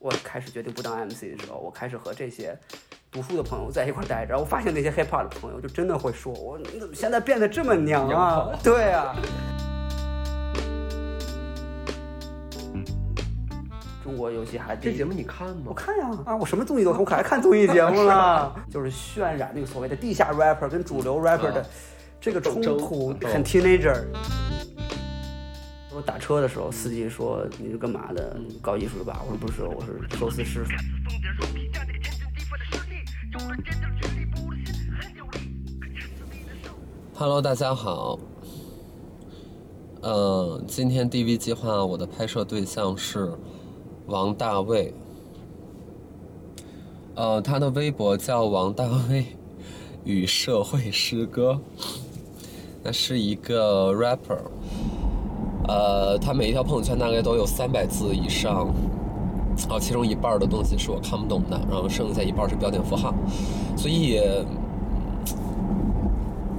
[0.00, 2.58] 我开始决定不当 MC 的时候，我开始和这些
[3.12, 8.48] 读书的朋友在一块儿待着，然后我发现那些 hip hop 的朋友就真的会说我你怎么现在变得这么娘啊？
[8.64, 9.14] 对啊。
[14.02, 15.64] 中国游戏还这节目你看吗？
[15.66, 18.56] 我看呀，啊，我什么综艺都看，我可爱看综艺节目了。
[18.72, 21.62] 就是渲染那个所谓的地下 rapper 跟主流 rapper 的
[22.18, 24.02] 这个冲突，很 teenager。
[26.00, 28.34] 我打车的时候，司机说你是干嘛的？
[28.62, 29.22] 搞艺术的吧？
[29.22, 30.70] 我说不是，我是寿司师傅。
[37.12, 38.18] Hello，大家好。
[40.00, 43.34] 呃，今天 DV 计划我的拍摄对象是
[44.06, 44.94] 王大卫。
[47.14, 49.26] 呃，他的微博叫王大卫
[50.04, 51.60] 与社会诗歌，
[52.82, 54.40] 那是一个 rapper。
[55.70, 58.66] 呃，他每一条朋友圈大概都有三百字以上，
[59.68, 63.14] 啊，其中一半儿的东西是我看不懂的，然后剩下一半儿是标点符号，
[63.76, 64.20] 所以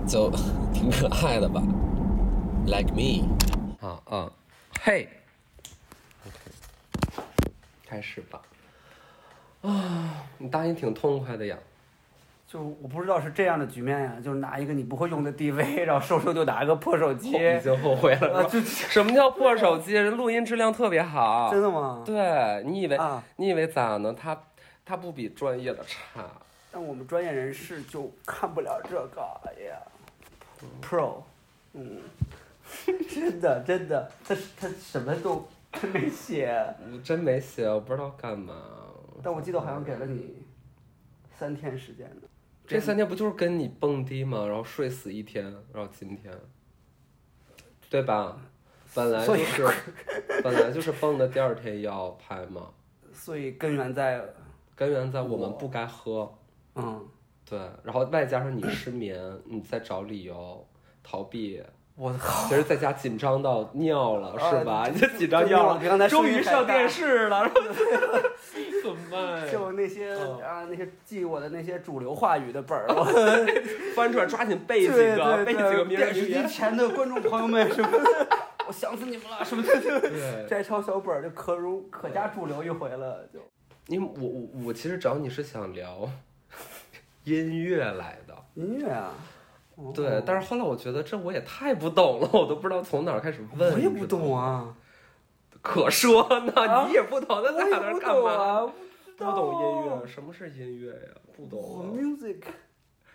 [0.07, 0.31] 就
[0.73, 1.61] 挺可爱的吧
[2.67, 3.27] ，like me。
[3.81, 4.31] 啊啊，
[4.79, 5.09] 嘿
[6.25, 6.37] ，OK，
[7.85, 8.41] 开始吧。
[9.63, 11.57] 啊，你答应挺痛快的呀。
[12.51, 18.43] 就我不知道是这样的局面呀，就是拿一个你不会用的 DV，然后收收就拿一个破手机， 已经后悔了。
[18.51, 19.93] 就 什么叫破手机？
[19.93, 21.49] 人录音质量特别好。
[21.49, 22.03] 真的吗？
[22.05, 24.13] 对你以为、啊你以为咋呢？
[24.13, 24.37] 他
[24.83, 26.25] 他不比专业的差。
[26.73, 29.21] 但我们专业人士就看不了这个
[29.63, 29.77] 呀
[30.81, 31.21] ，Pro，
[31.71, 31.99] 嗯，
[33.09, 36.53] 真的真的，他他什么都真没写，
[36.91, 38.53] 我真没写，我不知道干嘛。
[39.23, 40.43] 但我记得我好像给了你
[41.37, 42.27] 三天时间呢。
[42.71, 44.45] 这三天不就是跟你蹦迪吗？
[44.47, 46.33] 然后睡死一天，然后今天，
[47.89, 48.39] 对吧？
[48.95, 49.67] 本来就是
[50.43, 52.69] 本来就是蹦的第二天要拍嘛，
[53.13, 54.23] 所以根源在，
[54.75, 56.33] 根源在我们不该喝，
[56.75, 57.07] 嗯，
[57.45, 60.65] 对，然后外加上你失眠，你在找理由
[61.03, 61.61] 逃避。
[62.01, 64.89] 我靠，其实在家紧张到尿了，啊是吧？
[64.89, 67.61] 就你就紧张就尿你刚才了，终于上电视了，然后
[68.81, 69.51] 怎么办呀？
[69.51, 73.03] 就那些嗯啊那些记我的那些主流话语的本儿， 我
[73.95, 76.47] 翻出来抓紧背几个，背几个，名人电视机。
[76.47, 78.27] 前的观众朋友们什么的，
[78.67, 79.63] 我想死你们了什么
[80.49, 83.39] 摘抄小本儿就可如可加主流一回了，就
[83.87, 86.09] 因为我我我其实找你是想聊
[87.25, 89.13] 音乐来的，音乐啊，
[89.83, 93.73] 哦对，但是后来我觉得这我也太不懂了，我都不知道从哪儿开始问。
[93.73, 94.77] 我也不懂啊，啊，
[95.61, 98.73] 可说呢，啊你也不懂，那我在那儿干嘛？
[99.17, 101.09] 不懂音乐，什么是音乐呀？
[101.35, 101.89] 不懂啊。
[101.95, 102.41] music，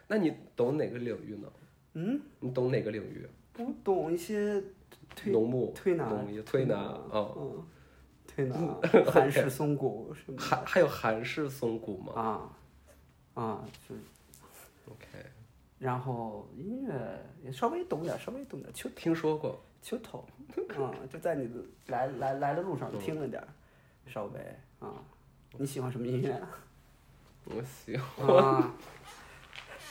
[0.08, 1.48] 那你懂哪个领域呢？
[1.94, 3.26] 嗯，你懂哪个领域？
[3.52, 4.62] 不懂一些
[5.16, 7.64] 推农牧、推拿农业、推拿啊，嗯，
[8.26, 8.56] 推拿
[9.10, 13.94] 韩式松骨什么还还有韩式松骨吗啊啊，就
[14.92, 15.06] ？OK，
[15.78, 16.92] 然后音乐
[17.42, 19.60] 也稍微懂点儿，稍微懂点儿，秋听说过。
[19.82, 20.24] 秋头，
[20.56, 21.54] 嗯，就在你的
[21.86, 23.46] 来来来的路上听了点儿，
[24.06, 24.40] 稍微
[24.80, 24.94] 啊。
[25.58, 26.48] 你喜欢什么音乐啊？
[27.46, 28.74] 我喜欢，啊，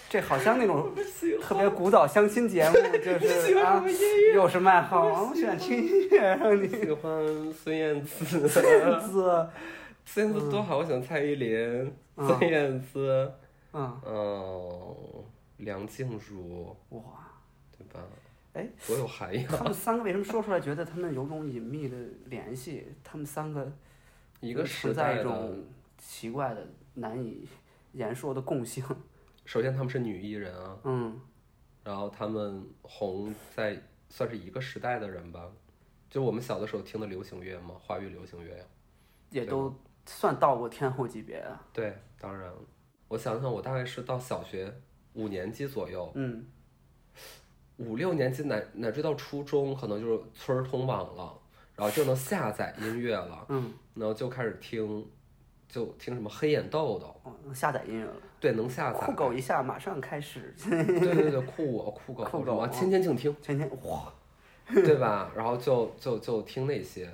[0.09, 0.93] 这好像那种
[1.41, 3.81] 特别古早相亲节目， 就是啊，
[4.33, 5.29] 有什么爱好啊？
[5.29, 8.45] 我喜欢听音乐，让你喜欢孙燕姿。
[8.49, 9.47] 孙燕姿
[10.03, 13.31] 孙燕姿多好，我喜欢蔡依林、嗯孙燕姿，
[13.71, 14.95] 嗯，嗯，
[15.57, 17.01] 梁静茹，哇，
[17.77, 18.01] 对吧？
[18.53, 19.47] 哎，多有涵养。
[19.47, 22.87] 他们三个为什么说出来觉得他们有种隐秘的联系？
[23.03, 23.69] 他们三个
[24.39, 25.63] 一个时存在代，一种
[25.97, 27.47] 奇怪的、难以
[27.91, 28.83] 言说的共性。
[29.43, 31.19] 首先他们是女艺人啊，嗯，
[31.83, 33.77] 然后他们红在
[34.09, 35.51] 算是一个时代的人吧，
[36.09, 38.63] 就我们小的时候听的流行乐嘛，华语流行乐呀。
[39.31, 39.73] 也都
[40.05, 41.61] 算到过天后级别啊。
[41.73, 42.49] 对，当然，
[43.09, 44.73] 我想想，我大概是到小学
[45.15, 46.45] 五年级左右，嗯
[47.77, 51.37] 五六年级乃乃至到初中，可能就是村儿通网了，
[51.75, 55.05] 然后就能下载音乐了，嗯，然后就开始听，
[55.67, 58.13] 就听什么黑眼豆豆，哦，能下载音乐了。
[58.39, 58.99] 对，能下载。
[58.99, 60.55] 酷狗一下，马上开始。
[60.69, 64.13] 对对对，酷我酷狗 酷狗什么天天静听，天天哇，
[64.67, 65.31] 对吧？
[65.35, 67.05] 然后就就就听那些，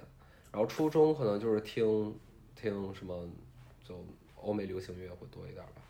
[0.51, 2.13] 然后初中可能就是听
[2.56, 3.27] 听什么，
[3.83, 3.95] 就
[4.36, 5.81] 欧美流行乐会多一点吧。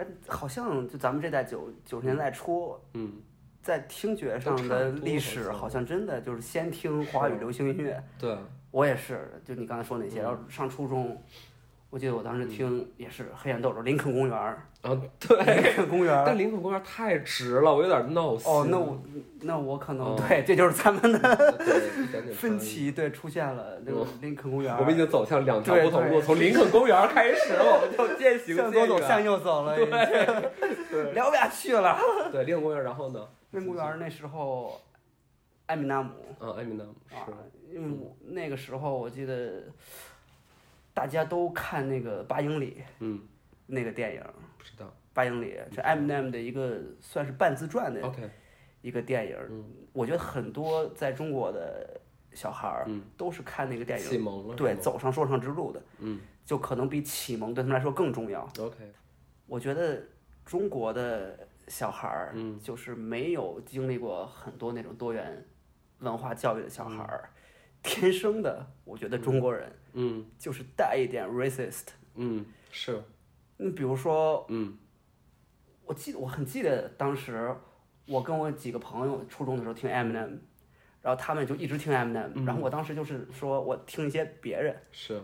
[0.00, 3.12] 哎，好像就咱们这代九九十年代初，嗯，
[3.62, 8.02] 在听觉上的历史，好像真的就是先听华语流行音乐。
[8.18, 8.34] 对，
[8.70, 11.22] 我也是，就你刚才说那些，嗯然后上初中，
[11.90, 16.22] 我记得我当时听也是黑眼豆豆，林肯公园儿，啊，对，林肯公园儿。
[16.24, 18.48] 但林肯公园太直了，我有点闹心。
[18.48, 19.02] 哦，那我
[19.40, 21.18] 那我可能、哦对，这就是咱们的
[22.32, 22.56] 分。
[22.56, 24.78] 歧，对，出现了那个林肯公园儿。
[24.78, 29.26] 我们已经走向两条不同路，从林肯公园开始，我们就渐行渐向左走，向远。
[29.26, 29.76] 右走了，
[31.12, 31.98] 聊不下去了。
[32.30, 33.26] 对，林肯公园，然后呢？
[33.50, 34.80] 林肯公园儿那时候，
[35.66, 37.32] 艾米纳姆嗯，艾米纳姆啊是，，
[37.74, 39.64] 因为我那个时候我记得
[40.92, 43.20] 大家都看那个八英里嗯，
[43.66, 44.22] 那个电影，
[44.58, 44.92] 不知道。
[45.12, 48.30] 八英里是 Eminem 的一个算是半自传的 OK，
[48.80, 52.00] 一个电影，我觉得很多在中国的
[52.32, 53.02] 小孩儿嗯。
[53.16, 54.54] 都是看那个电影启蒙了。
[54.54, 56.20] 对走上说唱之路的，嗯。
[56.44, 58.48] 就可能比启蒙对他们来说更重要。
[58.58, 58.76] ，OK，
[59.46, 60.02] 我觉得
[60.44, 61.38] 中国的
[61.68, 62.58] 小孩儿，嗯。
[62.60, 65.44] 就是没有经历过很多那种多元
[65.98, 67.30] 文化教育的小孩儿，
[67.82, 70.24] 天生的，我觉得中国人嗯。
[70.38, 71.88] 就是带一点 racist。
[72.14, 73.02] 嗯，是，
[73.56, 74.76] 你比如说，嗯
[75.84, 77.54] 我记得我很记得当时
[78.06, 80.38] 我跟我几个朋友初中的时候听 Eminem，
[81.02, 85.20] 然后他们就一直听 Eminem，、然后我当时就是说我听一些别人，是，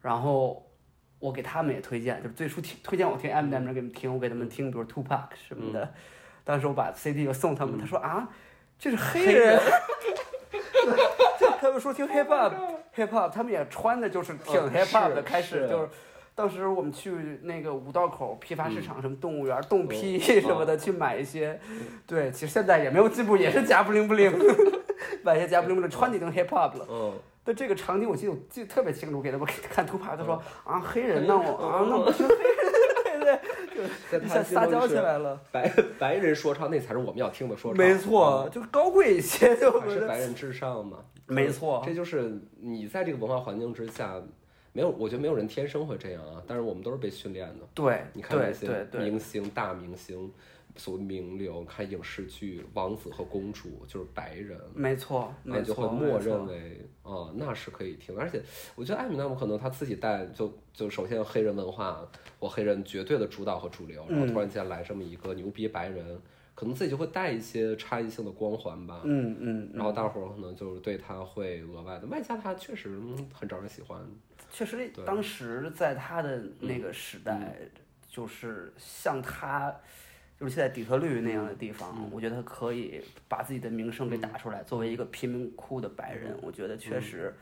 [0.00, 0.70] 然后
[1.18, 5.94] 我给他们也推荐，就是最初听推荐我听 Eminem 给他们听，我给他们听，比如 Tupac 什么的。
[6.42, 8.28] 当时我把 CD 就送他们，他说啊，
[8.78, 9.58] 这是黑人，
[11.40, 12.28] 就他们说听 hip
[12.96, 15.88] hop，hip hop，他们也穿的就是挺嗯 hip hop 的，开始就是。
[16.36, 21.60] 当时我们去那个五道口批发市场，什么动物园、动批嗯什么的，去买一些。
[22.08, 24.36] 对，其实现在也没有进步，也是夹不灵不灵，
[25.22, 26.84] 买一些夹不灵不灵，穿的已经 hip hop 了。
[26.90, 27.12] 嗯，
[27.44, 32.34] 但这个场景我记得我记得特别清楚，给他们看图牌，他说啊黑人呢我啊那不是黑
[34.10, 35.40] 在他撒娇起来了。
[35.52, 37.78] 白白人说唱，那才是我们要听的说唱。
[37.78, 40.98] 没错，就是高贵一些，就还是白人至上嘛。
[41.26, 44.20] 没错这就是你在这个文化环境之下，
[44.72, 46.42] 没有，我觉得没有人天生会这样啊。
[46.46, 47.66] 但是我们都是被训练的。
[47.72, 50.30] 对对你看那些明星、大明星，
[50.76, 58.16] 所谓名流，看影视剧，王子和公主就是白人，没错那就会，默认为哦，那是可以听。
[58.18, 58.42] 而且
[58.74, 62.06] 我觉得艾米纳姆可能他自己带就就首先黑人文化，
[62.38, 66.20] 我黑人绝对的主导和主流，然后突然间来这么一个牛逼白人，
[66.54, 69.02] 可能自己就会带一些差异性的光环吧。
[69.04, 74.00] 嗯嗯，然后大伙儿可能就是对他会额外的，外加他确实嗯很招人喜欢。
[74.50, 77.56] 确实，当时在他的那个时代，
[78.08, 79.74] 就是像他，
[80.44, 84.62] 就是现在底特律那样的地方，我觉得他可以把自己的名声给打出来。
[84.62, 87.34] 作为一个贫民窟的白人，我觉得确实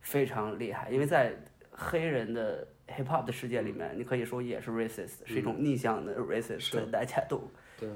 [0.00, 1.34] 非常厉害，因为在
[1.72, 7.50] 黑人的 hip hop 的世界里面，你可以说也是 racist，是一种逆向的 racist，大家都
[7.80, 7.88] 对，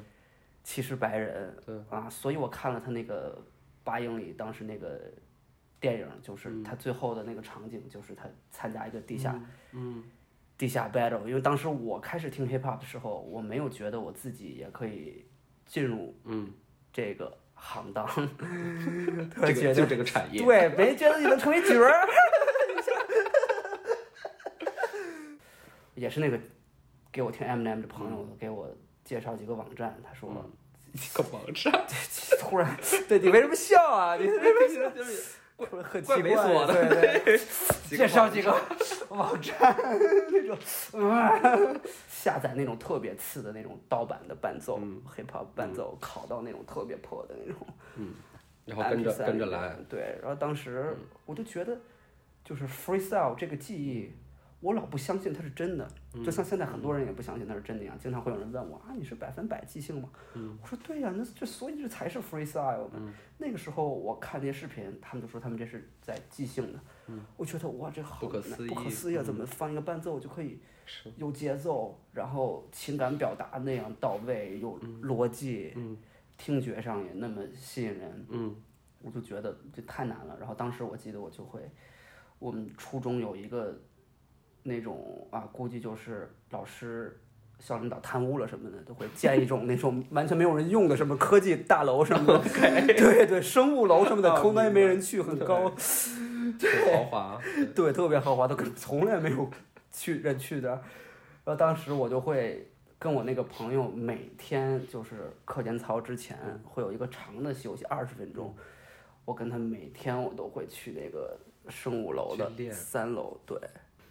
[0.65, 1.77] 歧视白人，对。
[1.89, 3.41] 啊，所以我看了他那个
[3.85, 5.01] 八英里当时那个
[5.79, 10.03] 电影，就是他最后的那个场景，就是他参加一个地下，嗯
[10.61, 11.27] 地下 battle。
[11.27, 15.25] 因为当时我开始听 hip hop 的时候，我没有觉得我自己也可以
[15.65, 16.53] 进入嗯，
[16.93, 18.07] 这个行当，
[19.41, 22.07] 这个就这个产业，对，没觉得你能成为角儿。
[25.97, 26.39] 也是那个
[27.11, 28.69] 给我听 Eminem 的朋友给我
[29.03, 30.29] 介绍几个网站，他说。
[30.93, 31.87] 一个网站，
[32.41, 32.77] 突然，
[33.09, 34.17] 对你为什么笑啊？
[34.17, 35.37] 你为什么就是
[35.67, 36.31] 很怪奇怪？
[36.31, 37.39] 猥琐的对对，
[37.97, 38.55] 介绍几个
[39.11, 39.77] 网站
[40.31, 40.59] 那种，
[40.95, 47.67] 嗯下载那种特别次的那种盗版的伴奏、hip hop 伴奏，拷到那种特别破的那种，
[47.97, 48.15] 嗯
[48.67, 50.97] 然后跟着跟着来，对，然后当时
[51.27, 51.77] 我就觉得，
[52.45, 54.13] 就是 freestyle 这个技艺，
[54.61, 55.89] 我老不相信它是真的，
[56.25, 57.97] 就像现在很多人也不相信那是真的一样。
[57.99, 60.09] 经常会有人问我啊，你是百分百即兴吗？
[60.61, 63.15] 我说对呀、那这所以这才是 freestyle 嘛。
[63.39, 66.81] 那个时候我看那些视频，他们就说他们这是在即兴的。
[67.37, 69.23] 我觉得哇，这好不可难思议不可思议啊！
[69.23, 70.59] 怎么放一个伴奏就可以
[71.17, 75.73] 有节奏，然后情感表达那样到位，有逻辑，
[76.37, 78.27] 听觉上也那么吸引人。
[78.31, 78.57] 嗯
[79.03, 80.37] 我就觉得这太难了。
[80.39, 81.71] 然后当时我记得我就会，
[82.39, 83.81] 我们初中有一个
[84.63, 87.19] 那种啊，估计就是老师。
[87.63, 92.43] 校领导贪污了什么的，都会建一种那种 完全没有人用的什么科技大楼什么的，
[92.97, 97.41] 对对，生物楼什么的，哦空间没人去，很高， 很豪华，
[97.75, 99.51] 对，特别豪华，都跟从来没有
[99.93, 100.71] 去人去的。
[100.71, 102.67] 然后当时我就会
[102.99, 108.57] 跟我那个朋友每天就是课间操之前会有一个长的休息二十分钟，
[109.27, 111.39] 我跟他每天我都会去那个
[111.69, 113.59] 生物楼的三楼，对，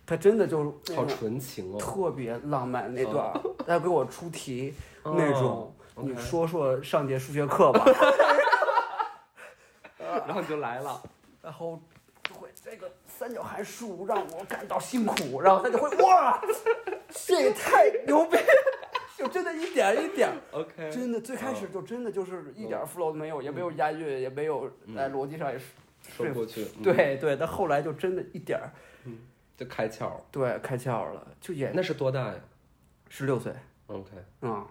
[0.09, 1.77] 他真的就是好纯情哦。
[1.77, 4.73] 特别浪漫那段儿， 他给我出题
[5.03, 7.85] 哦那种，你说说上节数学课吧，
[10.25, 10.99] 然后你就来了，
[11.43, 11.79] 然后
[12.27, 16.41] 就会这个三角函数让我感到辛苦，然后他就会哇，
[17.27, 18.35] 这也太牛逼，
[19.15, 20.31] 就真的一点一点。
[20.51, 25.65] OK，真的最开始就真的就是一点 flow 都没有，也没有押韵，也没有在逻辑上也是。
[26.17, 28.71] 说不过去，嗯，对对，但后来就真的一点儿，
[29.59, 30.23] 就开窍了。
[30.31, 32.35] 对开窍了，就也那是多大呀
[33.09, 33.51] 十六岁
[33.87, 34.11] ？OK，
[34.41, 34.65] 嗯、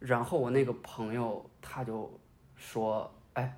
[0.00, 2.10] 然后我那个朋友他就
[2.56, 3.56] 说，哎，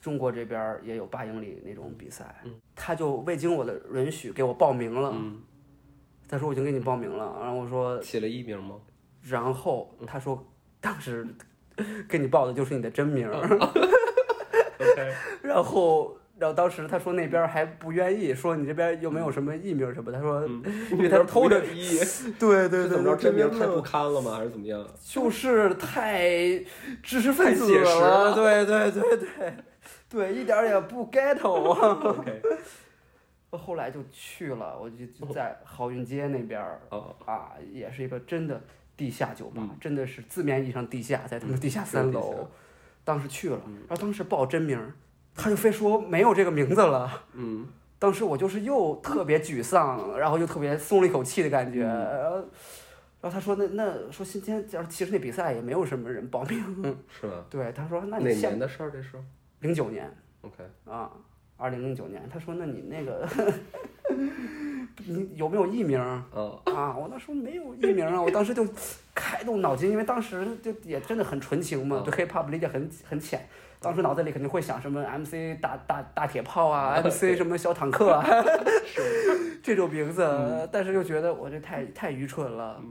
[0.00, 2.34] 中国这边也有八英里那种比赛，
[2.74, 5.10] 他就未经我的允许给我报名了。
[5.12, 5.42] 嗯，
[6.26, 8.76] 他说我已经给你报名了，然后我说，写了艺名吗？
[9.20, 10.42] 然后他说
[10.80, 11.26] 当时
[12.08, 13.28] 给你报的就是你的真名。
[14.80, 20.10] OK，然后，然后当时他说那边还不愿意，说你这边又没有什么艺名什么？
[20.10, 20.44] 他说，
[20.90, 21.98] 因为他是偷着， 一，
[22.38, 23.16] 对对怎么着？
[23.16, 24.34] 真名太不堪了吗？
[24.36, 24.84] 还是怎么样？
[25.04, 26.28] 就是太
[27.02, 29.54] 知识分子了，了对对对对
[30.08, 32.00] 对，一点儿也不 ghetto 啊。
[32.02, 32.42] OK，
[33.56, 36.60] 后来就去了，我就就在好运街那边
[37.24, 38.60] 啊，也是一个真的
[38.96, 42.48] 地下酒吧，嗯真的是字面意义上地下，在他们地下三楼。
[43.04, 44.92] 当时去了，嗯然后当时报真名儿，
[45.34, 47.24] 他就非说没有这个名字了。
[47.34, 47.66] 嗯，
[47.98, 51.84] 当时我就是又特别沮丧，然后又特别松了一口气的感觉。
[51.84, 52.48] 嗯
[53.24, 56.94] 然后，他说那那说今天要是其实那比赛也没有什么人报名。
[57.08, 57.42] 是吧？
[57.48, 58.90] 对，他说那你哪年的事儿？
[58.90, 59.12] 这是
[59.60, 61.10] 零九年 OK，啊，
[61.56, 62.22] 二零零九年。
[62.30, 63.26] 他说那你那个
[65.06, 66.26] 你有没有艺名啊？
[66.66, 68.66] 我那时候没有艺名啊，我当时就
[69.14, 73.48] 开动脑筋，因为当时就也真的很纯情嘛，嗯对 hip hop 理解很很浅。
[73.84, 78.24] 当时脑子里肯定会想什么 MC 大大大铁炮啊， MC 什么小坦克啊
[79.62, 82.82] 这种名字，但是又觉得我这太太愚蠢了。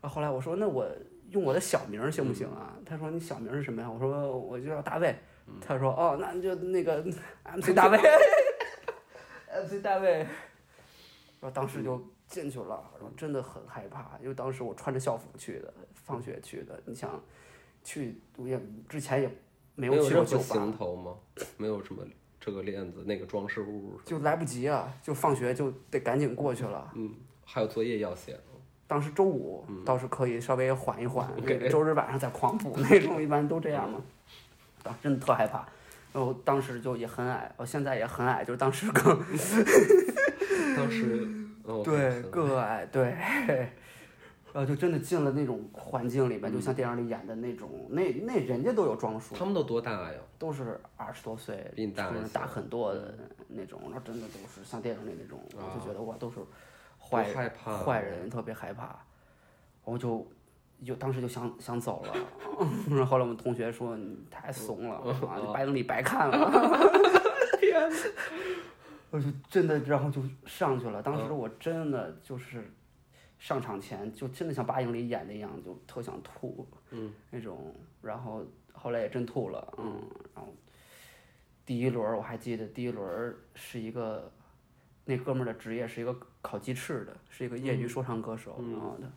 [0.00, 0.86] 然后后来我说那我
[1.30, 2.74] 用我的小名儿行不行啊？
[2.84, 3.88] 他说你小名儿是什么呀？
[3.88, 5.14] 我说我就叫大卫。
[5.60, 7.02] 他说哦，那你就那个
[7.44, 7.98] MC 大卫
[9.64, 10.18] ，MC 大卫。
[11.40, 16.78] 然后当时就进去了，然后真的很害怕，因为当时我穿着校服去的，放学去的。
[16.84, 17.20] 你想，
[17.82, 19.30] 去我也之前也
[19.80, 21.14] 没没有去任何过酒吧行，头吗？
[21.56, 22.02] 没有什么
[22.38, 26.90] 这个链子那个装饰物，就来不及啊，就放学就得赶紧过去了。
[26.94, 28.38] 嗯，还有作业要写。
[28.86, 34.02] 当时周五倒是可以稍微缓一缓，嗯 OK 那个周日晚上再狂补那种，一般都这样嘛。
[34.82, 35.58] 当时真的特害怕，
[36.12, 39.16] 然后当时就也很矮，我现在也很矮，就是当时更
[40.76, 41.28] 当时，
[41.62, 43.14] 哦， 对个矮对，
[44.52, 50.18] 然后就真的进了那种环境里面，就像电影里演的那种，那那人家都有装束，他们都多大呀？
[50.38, 53.14] 都是二十多岁，比你大大很多的
[53.48, 56.40] 那种，然后真的都是像电影里那种，我就觉得哇，都是
[56.98, 58.98] 坏害怕坏人，特别害怕，
[59.84, 60.26] 我就
[60.84, 62.14] 就当时就想想走了，
[62.90, 65.00] 然后后来我们同学说你太怂了
[65.54, 66.50] 白等你白看了，
[67.60, 67.88] 天，
[69.10, 72.68] 我就真的然后就上去了，当时我真的就是。
[73.40, 80.02] 上场前就真的像八英里演的一样，就特想吐，嗯，那种，然后后来也真吐了，嗯，
[80.34, 80.54] 然后
[81.64, 84.30] 第一轮儿我还记得，第一轮儿是一个
[85.06, 89.08] 那哥们儿的职业是一个烤鸡翅的，是一个业余说唱歌手，然后他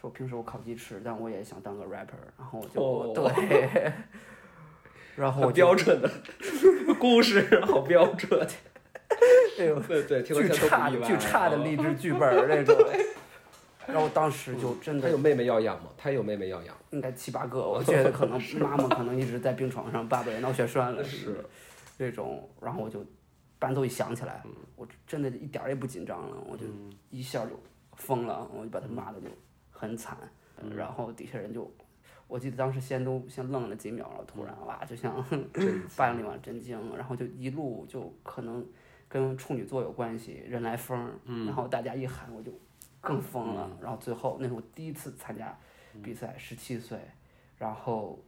[0.00, 3.92] 说平时我烤鸡翅，但我也想当个 rapper，然后我就、哦对，
[5.14, 6.10] 然后我标准的
[6.98, 8.44] 故事，好标准。
[9.58, 11.64] 哎呦对对，巨差巨差的啊。
[11.64, 12.76] 励志剧本儿那种，
[13.88, 15.90] 然后当时就真的他有妹妹要养吗？
[15.96, 16.76] 他有妹妹要养。
[16.90, 21.44] 应该七八个，我觉得可能妈妈可能一直在病床上，爸爸也脑血栓了， 是。
[21.98, 23.04] 这种，然后我就
[23.58, 24.40] 伴奏一响起来，
[24.76, 26.64] 我真的一点儿也不紧张了，我就
[27.10, 27.60] 一下就
[27.96, 29.26] 疯了，我就把他骂的就
[29.72, 30.16] 很惨，
[30.76, 31.68] 然后底下人就，
[32.28, 35.12] 我记得当时先都先愣了几秒了，突然哇，就像
[35.96, 38.64] 八英 里往真经，然后就一路就可能
[39.08, 41.10] 跟处女座有关系，人来疯，
[41.46, 42.52] 然后大家一喊我就
[43.00, 45.56] 更疯了，然后最后那是我第一次参加
[46.02, 46.98] 比赛，十七岁，
[47.58, 48.18] 然后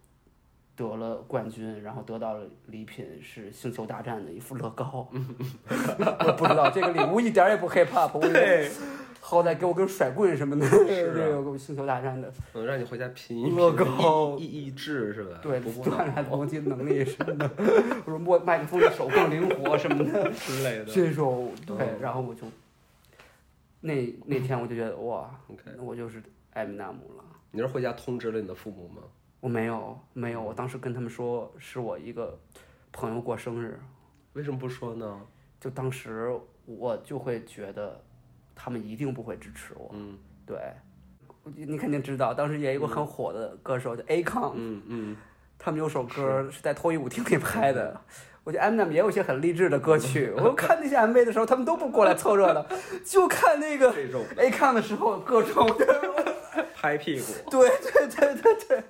[0.76, 5.08] 得了冠军，然后得到了礼品是《星球大战》的一副乐高，
[5.68, 8.70] 我不知道这个礼物一点儿也不 hip hop，我以为
[9.20, 15.38] 好歹给我根甩棍什么的，是啊这个星球大战的，嗯，让你回家拼一拼乐高益智是吧？
[15.42, 16.26] 对，不过锻炼。
[16.30, 17.50] 逻辑能力什么的，
[18.06, 20.84] 我说摸麦克风的手更灵活什么的，之类的。
[20.86, 22.00] 这种对，嗯。
[22.00, 22.42] 然后我就
[23.80, 25.30] 那那天我就觉得哇
[25.78, 26.22] 我就是
[26.52, 27.25] 艾米纳姆了。
[27.50, 29.02] 你是回家通知了你的父母吗？
[29.40, 32.38] 我没有没有，我当时跟他们说是我一个
[32.92, 33.80] 朋友过生日，
[34.34, 35.20] 为什么不说呢？
[35.58, 36.30] 就当时
[36.66, 38.00] 我就会觉得
[38.54, 39.90] 他们一定不会支持我。
[39.94, 40.58] 嗯对，
[41.44, 45.16] 你肯定知道，当时也有一个很火的歌手叫 Akon，、嗯嗯，
[45.58, 48.00] 他们有首歌是在脱衣舞厅里拍的，
[48.42, 50.32] 我觉得 Eminem 也有一些很励志的歌曲。
[50.38, 52.64] 我看那些 MV 的时候，他们都不过来凑热闹，
[53.04, 53.94] 就看那个
[54.37, 55.68] A 看的时候各种
[56.80, 57.26] 拍屁股。
[57.50, 58.82] 对对对对对。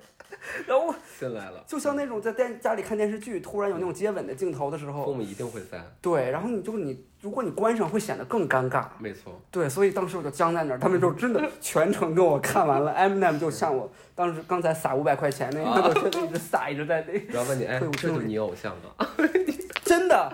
[0.65, 5.79] 然后进来了，就像那种在电家里看电视剧，突然有那种接吻的镜头的时候，父母一定会在。
[6.01, 8.85] 对，然后你就你，如果你关上，会显得更尴尬。
[8.97, 9.39] 没错。
[9.51, 12.91] 对，所以当时我就僵在那儿，他们就真的全程跟我看完了。
[12.93, 17.13] Eminem 就像我当时刚才撒五百块钱那样，就一直撒，一直在那。
[17.33, 19.07] 然后问你，哎，这是你偶像吗？
[19.83, 20.33] 真的？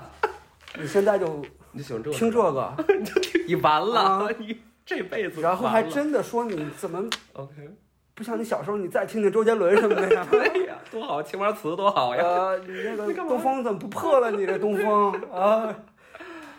[0.79, 2.73] 你现在就你喜欢这听这个？
[3.47, 5.39] 你完了，你这辈子。
[5.41, 7.51] 然后还真的说你怎么？OK。
[8.15, 10.25] 不像你小时候，你再听听周杰伦什么的呀？
[10.33, 12.23] 哎呀，多好，青花瓷多好呀！
[12.23, 14.31] 呃，你那个东风怎么不破了？
[14.31, 15.75] 你这东风啊！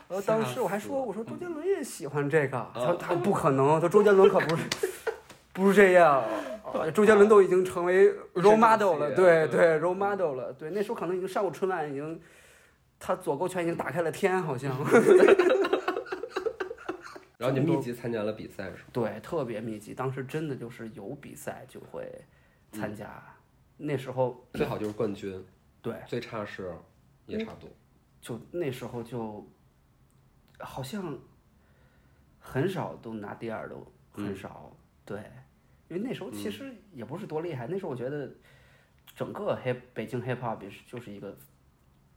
[0.06, 4.62] 呃，当时我还说，我说周杰伦也喜欢这个，他他不可能，他周杰伦可不是
[5.52, 6.22] 不是这样。
[6.94, 12.20] 周杰伦都已经成为 role model 了，对对，role model 了，对，那时候可能已经上过春晚，已经
[13.00, 14.70] 他左勾拳已经打开了天，好像。
[17.38, 18.88] 然后你密集参加了比赛是吗？
[18.92, 19.94] 对，特别密集。
[19.94, 22.04] 当时真的就是有比赛就会
[22.72, 23.22] 参加，
[23.76, 25.42] 那时候最好就是冠军，
[25.80, 26.74] 对，最差是
[27.26, 27.70] 也差不多。
[28.20, 29.48] 就那时候就
[30.58, 31.16] 好像
[32.40, 34.76] 很少都拿第二，都很少。
[35.04, 35.18] 对，
[35.88, 37.68] 因为那时候其实也不是多厉害。
[37.68, 38.28] 那时候我觉得
[39.14, 41.38] 整个黑北京 hip hop 是就是一个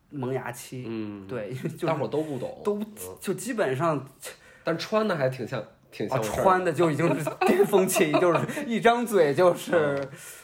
[0.09, 1.53] 萌芽期，嗯，对，
[1.85, 2.83] 大伙都不懂，都
[3.19, 4.09] 就基本上。
[4.63, 6.21] 但穿的还挺像，挺像。
[6.21, 9.99] 穿的就已经是巅峰期， 就是一张嘴就是，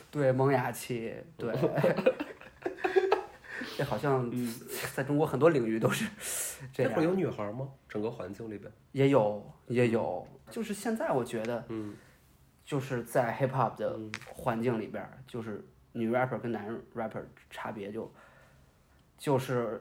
[0.10, 1.54] 对萌芽期，对。
[3.78, 4.32] 这好像
[4.96, 6.06] 在中国很多领域都是
[6.74, 6.92] 这样。
[6.94, 7.68] 会有女孩吗？
[7.88, 10.28] 整个环境里边也有，也有。
[10.50, 11.96] 就是现在我觉得，嗯，
[12.66, 14.00] 就是在 hip hop 的
[14.34, 17.22] 环境里边，就是女 rapper 跟男 rapper
[17.52, 18.12] 差别就，
[19.18, 19.80] 就是。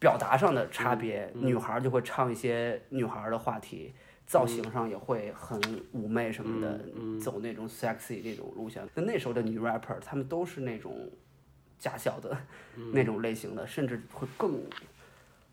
[0.00, 3.92] 表达上的差别，女孩就会唱一些女孩的话题，
[4.26, 5.60] 造型上也会很
[5.92, 8.82] 妩媚什么的，走那种 sexy 那种路线。
[8.96, 11.10] 就那时候的女 rapper，她们都是那种
[11.78, 12.34] 假笑的
[12.94, 14.62] 那种类型的，甚至会更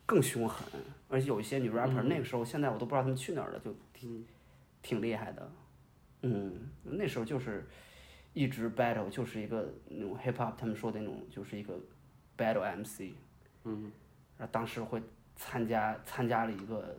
[0.05, 0.65] 更凶狠。
[1.09, 4.25] 而且有一些女 rapper，那个时候现在我都不知道她们去哪儿了，就挺
[4.81, 5.51] 挺厉害的。
[6.21, 7.67] 嗯，那时候就是
[8.33, 11.77] 一直 battle，就是一个那种 hip hop，他们说的那种就是一个
[12.37, 13.13] battle MC。
[13.65, 13.91] 嗯。
[14.37, 15.01] 然后当时会
[15.35, 16.97] 参加参加了一个，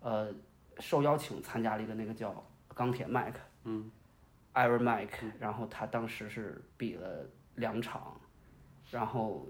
[0.00, 0.34] 呃，
[0.78, 3.90] 受邀请参加了一个那个叫钢铁麦克，嗯
[4.54, 8.20] ，Iron Mike，然后他当时是比了两场，
[8.90, 9.46] 然后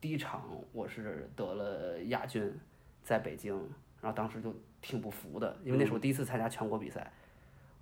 [0.00, 2.56] 第一场我是得了亚军，
[3.02, 3.54] 在北京，
[4.00, 7.12] 然后当时就挺不服的，因为那是我第一次参加全国比赛，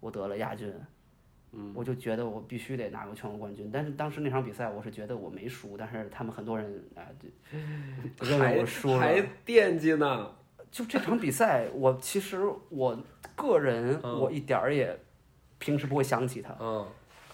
[0.00, 0.72] 我得了亚军。
[1.74, 10.30] 我就觉得我必须得拿个全国冠军，但是当时那场比赛我是觉得我没输，但是他们很多人啊就认为我输了，还惦记呢。
[10.70, 12.98] 就这场比赛，我其实我
[13.34, 14.98] 个人我一点儿也
[15.58, 16.86] 平时不会想起他，嗯，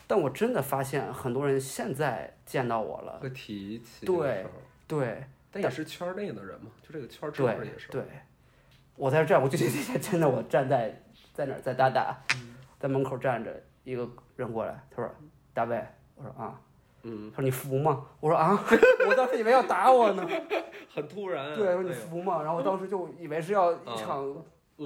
[0.06, 4.46] 但我真的发现很多人现在见到我了会提起，对
[4.86, 7.88] 对，但也是圈内的人嘛，就这个圈儿这边也是。
[7.88, 8.02] 对，
[8.94, 9.58] 我在这儿，我就
[9.98, 12.16] 真的我站在在哪儿在大大，
[12.78, 13.60] 在门口站着。
[13.84, 15.10] 一个人过来，他说
[15.52, 15.82] ：“大卫。”
[16.16, 16.60] 我说：“啊。”
[17.04, 17.30] 嗯。
[17.30, 18.62] 他说：“你服吗？”我说：“啊。
[19.08, 20.28] ”我当时以为要打我呢。
[20.94, 21.56] 很突然。
[21.56, 22.42] 对，说你服吗？
[22.42, 24.44] 然后我当时就以为是要一场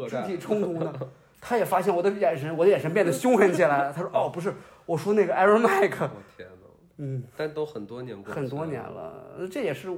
[0.09, 0.92] 肢体冲突呢。
[1.40, 3.92] 他也发现我的眼神，我的眼神变得凶狠起来了。
[3.92, 4.54] 他说：“哦，不是，
[4.87, 6.66] 我说那个 Aaron Mike。”我天哪。
[6.96, 7.24] 嗯。
[7.37, 8.32] 但都很多年过。
[8.32, 9.90] 很多年了，这也是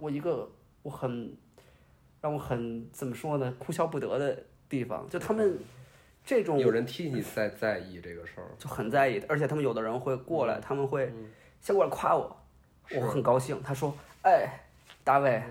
[0.00, 0.50] 我一个
[0.82, 1.36] 我很
[2.20, 3.54] 让我很怎么说呢？
[3.58, 5.58] 哭笑不得的地方，就他们。
[6.24, 11.12] 这种有人替你在在意这个事儿，就很在意，而且他们有的人会过来，他们会
[11.60, 12.36] 先过来夸我，
[12.94, 13.60] 我很高兴。
[13.62, 14.60] 他说：“哎，
[15.02, 15.42] 大卫，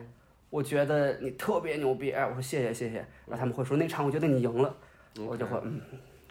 [0.49, 2.97] 我觉得你特别牛逼。”哎，我说谢谢谢谢。
[3.25, 4.75] 然后他们会说：“那场我觉得你赢了。”
[5.19, 5.81] 我就会嗯，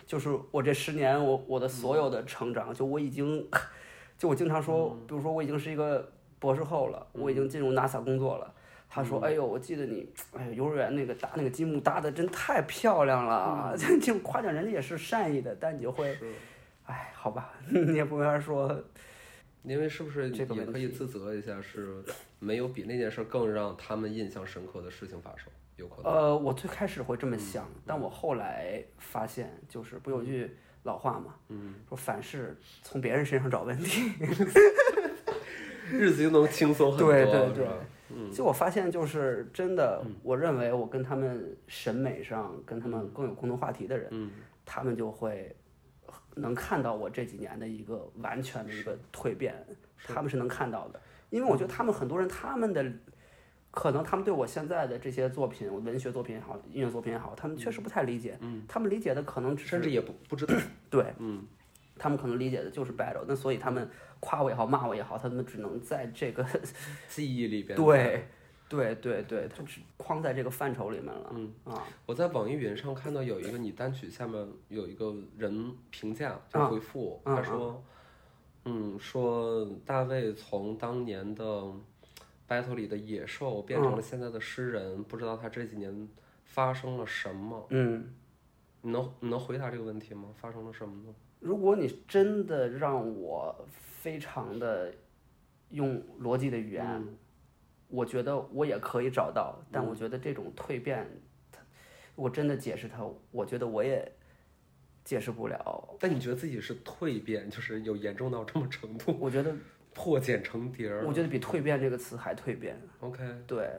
[0.07, 3.47] 就是我这十年我我的所有的成长，就我已经，
[4.17, 8.55] 就我经常说，比如说我已经是一个博士后了，我已经进入 NASA 工作了。
[8.93, 13.73] 他说：“哎呦，我记得你，哎呦，幼儿园那个搭那个积木搭的真太漂亮了。
[13.79, 16.19] 这种夸奖人家也是善意的，但你就会，
[16.87, 18.83] 哎，好吧，你也不没法说。
[19.63, 22.03] 因为是不是也可以自责一下，是
[22.41, 25.47] 没有比那件事更让他们印象深刻的事情发生？
[25.77, 26.13] 有可能。
[26.13, 30.51] 呃，我最开始会这么想，但我后来发现，就是不有句
[30.83, 31.37] 老话嘛，
[31.89, 34.11] 说凡事从别人身上找问题，
[35.93, 37.69] 日子就能轻松很多，对对对。”
[38.33, 44.31] 就我发现，就是真的，我认为我跟他们审美上跟他们更有共同话题的人，
[44.65, 45.55] 他们就会
[46.37, 49.55] 能看到我这几年的一个完全的一个蜕变，
[50.05, 52.85] 他们是能看到的，因为我觉得他们很多人他们的
[53.71, 58.37] 可能他们对我现在的这些作品，文学作品也好，音乐作品也好，他们确实不太理解。
[58.41, 60.55] 嗯，他们理解的可能甚至也不不知道。
[60.89, 61.45] 对，嗯，
[61.97, 63.89] 他们可能理解的就是 battle，那所以他们
[64.21, 66.47] 夸我也好，骂我也好，他们只能在这个
[67.09, 67.75] 记忆里边。
[67.77, 68.29] 对，
[68.69, 71.33] 对对对，他只框在这个范畴里面了。
[71.35, 77.83] 嗯啊，我在网易云上看到有一个你单曲下面有一个人评价，就回复，他说，
[78.67, 81.45] 嗯，说大卫从当年的
[82.47, 86.09] battle 里的野兽变成了现在的诗人，不知道他这几年
[86.45, 87.67] 发生了什么。
[87.71, 88.15] 嗯，
[88.83, 90.29] 你能你能回答这个问题吗？
[90.37, 91.15] 发生了什么呢？
[91.41, 94.93] 如果你真的让我非常的
[95.71, 97.03] 用逻辑的语言，
[97.89, 101.07] 我觉得我也可以找到，但我觉得这种蜕变，
[101.51, 101.61] 它
[102.15, 104.13] 我真的解释它，我觉得我也
[105.03, 105.97] 解释不了。
[105.99, 109.17] 但你觉得自己是蜕变，就是有严重到这么程度？
[109.19, 109.55] 我觉得
[109.95, 111.07] 破茧成蝶儿。
[111.07, 112.81] 我觉得比蜕变这个词还蜕变。
[113.01, 113.71] OK，对，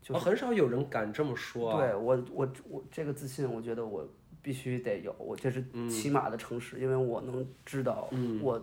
[0.00, 1.78] 就哦很少有人敢这么说、啊。
[1.78, 4.08] 对我我我这个自信，我觉得我
[4.42, 8.60] 必须得有，我这是起码的诚实，因为我能知道我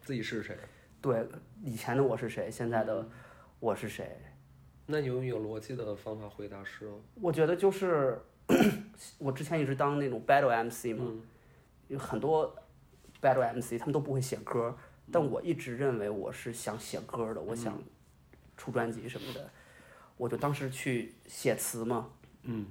[0.00, 0.56] 自己是谁？
[1.00, 1.26] 对
[1.64, 3.06] 以前的我是谁，现在的
[3.58, 4.16] 我是谁。
[4.86, 6.88] 那你用有逻辑的方法回答是？
[7.20, 8.20] 我觉得就是
[9.18, 11.04] 我之前一直当那种 battle MC 嘛，
[11.88, 12.54] 有很多
[13.20, 14.76] battle MC 他们都不会写歌，
[15.10, 17.80] 但我一直认为我是想写歌的，我想
[18.56, 19.50] 出专辑什么的，
[20.16, 22.10] 我就当时去写词嘛，
[22.42, 22.66] 嗯，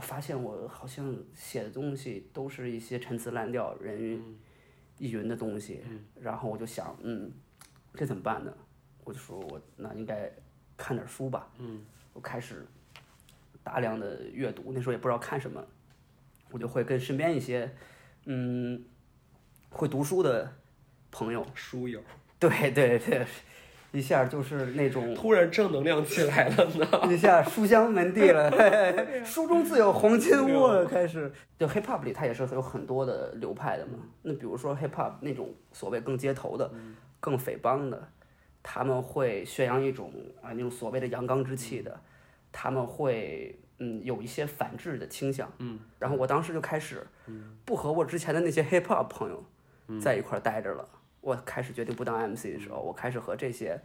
[0.00, 4.38] 我发现我好像写的东西都是一些陈词滥调、人云
[4.96, 5.82] 亦云的东西，
[6.18, 7.30] 然后我就想，嗯，
[7.92, 8.50] 这怎么办呢？
[9.04, 10.32] 我就说我那应该
[10.74, 11.84] 看点书吧，嗯，
[12.14, 12.66] 我开始
[13.62, 15.62] 大量的阅读，那时候也不知道看什么，
[16.50, 17.70] 我就会跟身边一些，
[18.24, 18.82] 嗯，
[19.68, 20.50] 会读书的
[21.10, 22.02] 朋友，书友，
[22.38, 23.26] 对对对，
[23.92, 26.86] 一下就是那种突然正能量起来了呢。
[27.12, 30.84] 一下书香门第了， 嘿嘿书中自有黄金屋了。
[30.86, 33.98] 开始就 hip hop 里，它也是有很多的流派的嘛。
[34.22, 36.70] 那比如说 hip hop 那种所谓更街头的、
[37.18, 38.08] 更匪帮的，
[38.62, 42.00] 他们会宣扬一种啊那种所谓的阳刚之气的，
[42.52, 45.50] 他们会嗯有一些反制的倾向。
[45.58, 47.04] 嗯，然后我当时就开始
[47.64, 49.44] 不和我之前的那些 hip hop 朋友
[50.00, 50.88] 在一块儿待着了。
[51.20, 53.80] 我开始决定不当 MC 的时候，我开始和这些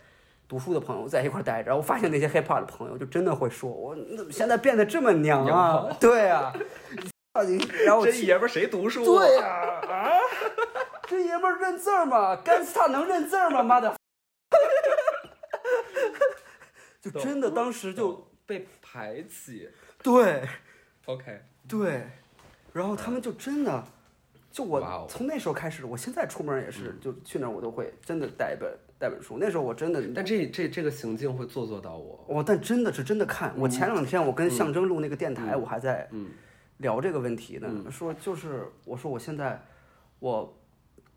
[0.47, 5.95] 读书的朋友在一块儿待着，然后我发现那些 hip hop 的朋友就真的会说我你怎么现在变得这么娘啊？
[5.99, 6.53] 对啊，
[7.85, 9.25] 然后我这爷们儿谁读书、啊？
[9.25, 9.47] 对呀
[9.89, 10.09] 啊
[11.07, 12.35] 这爷们儿认字儿吗？
[12.37, 13.61] 干斯塔能认字儿吗？
[13.61, 13.95] 妈的！
[17.01, 19.69] 就真的当时就被排挤。
[20.01, 20.47] 对
[21.05, 22.09] OK，对，
[22.73, 23.83] 然后他们就真的，
[24.55, 29.37] 就我哦从那时候开始，我现在出门也是，就去那儿我都会真的带一本带本书。
[29.37, 32.23] 那时候我真的但这这这个行径会做作到我。
[32.25, 33.53] 我但真的是真的看。
[33.57, 36.09] 我前两天我跟象征录那个电台，我还在
[36.77, 39.61] 聊这个问题呢，说就是我说我现在
[40.19, 40.57] 我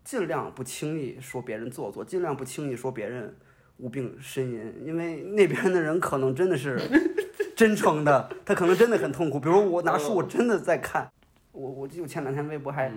[0.03, 3.33] 尽量不轻易说别人做作，尽量不轻易说别人
[3.77, 6.77] 无病呻吟，因为那边的人可能真的是
[7.55, 9.39] 真诚的，他可能真的很痛苦。
[9.39, 11.09] 比如我拿书，我真的在看，
[11.53, 12.91] 我我记得前两天微博还、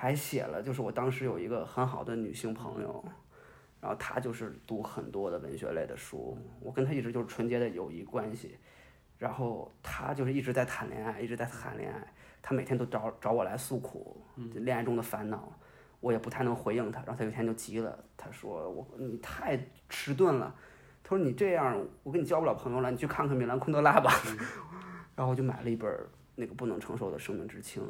[0.00, 3.04] 还写了，就是我当时有一个很好的女性朋友。
[3.80, 8.56] 然后她就是读很多的文学类的书，我跟她一直就是纯洁的友谊关系。
[9.18, 12.14] 然后她就是一直在谈恋爱，一直在谈恋爱。
[12.40, 15.52] 她每天都找找我来诉苦，恋爱中的烦恼，
[15.98, 17.00] 我也不太能回应她。
[17.00, 19.58] 然后她有一天就急了，她说：“我你太
[19.88, 20.54] 迟钝了。”
[21.02, 24.12] 她说：“你这样，我跟你交不了朋友了，你去看看米兰昆德拉吧。
[25.16, 25.90] 然后我就买了一本
[26.38, 27.82] 那个《不能承受的生命之轻》，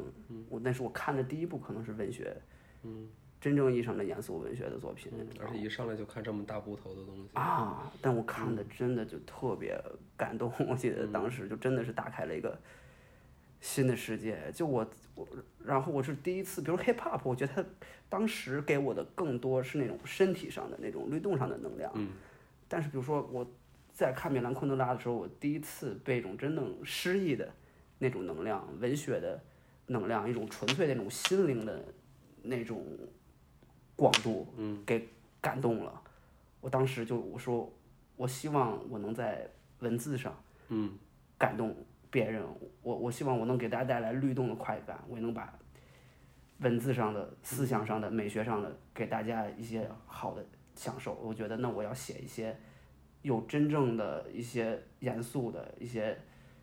[0.49, 2.35] 我那是我看的第一部可能是文学，
[2.81, 3.07] 嗯
[3.39, 5.11] 真正意义上的严肃文学的作品。
[5.39, 7.29] 而且一上来就看这么大部头的东西。
[7.33, 9.79] 啊，但我看的真的就特别
[10.17, 12.59] 感动，我记得当时就真的是打开了一个
[13.61, 14.51] 新的世界。
[14.51, 15.27] 就我我，
[15.63, 17.65] 然后我是第一次，比如 hip hop，我觉得它
[18.09, 21.91] 当时给我的更多是那种身体上的那种律动上的能量。
[21.93, 22.09] 嗯。
[22.67, 23.47] 但是比如说我
[23.93, 27.49] 在看米兰昆德拉的时候，我第一次被一种真正诗意的
[27.99, 29.39] 那种能量、文学的
[29.87, 31.85] 能量、一种纯粹的那种心灵的
[32.41, 32.83] 那种
[33.95, 35.07] 广度，嗯，给
[35.39, 36.01] 感动了。
[36.61, 37.71] 我当时就我说，
[38.15, 40.35] 我希望我能在文字上，
[40.69, 40.97] 嗯，
[41.37, 41.75] 感动
[42.09, 42.43] 别人。
[42.81, 45.53] 我我希望我能给大家带来律动的快感，我也能把
[46.59, 51.13] 文字上的、思想上的、美学上的给大家一些好的享受。
[51.15, 52.57] 我觉得那我要写一些
[53.21, 56.17] 有真正的一些严肃的一些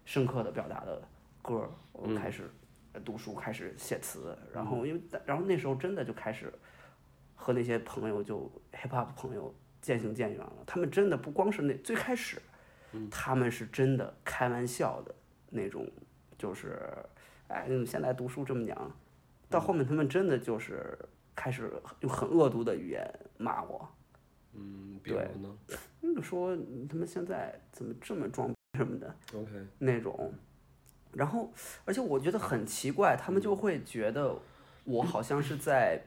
[0.04, 1.02] 深刻的表达的
[1.46, 1.70] 歌儿。
[1.92, 2.50] 我开始
[2.92, 6.52] 呃读书，开始写词，然后因为然后那时候真的就开始
[7.34, 10.64] 和那些朋友就 hip hop 朋友渐行渐远了。
[10.66, 12.42] 他们真的不光是那最开始，
[13.10, 15.14] 他们是真的开玩笑的
[15.48, 15.88] 那种，
[16.36, 16.78] 就是，
[17.48, 18.92] 哎，你们现在读书这么娘，
[19.48, 20.98] 到后面他们真的就是
[21.34, 23.88] 开始用很恶毒的语言骂我，
[24.52, 25.56] 嗯，比如对呢
[26.14, 26.56] 就说
[26.88, 29.14] 他们现在怎么这么装逼什么的。
[29.34, 30.32] ？OK，那种，
[31.16, 31.50] 然后
[31.84, 34.36] 而且我觉得很奇怪，他们就会觉得
[34.84, 36.00] 我好像是在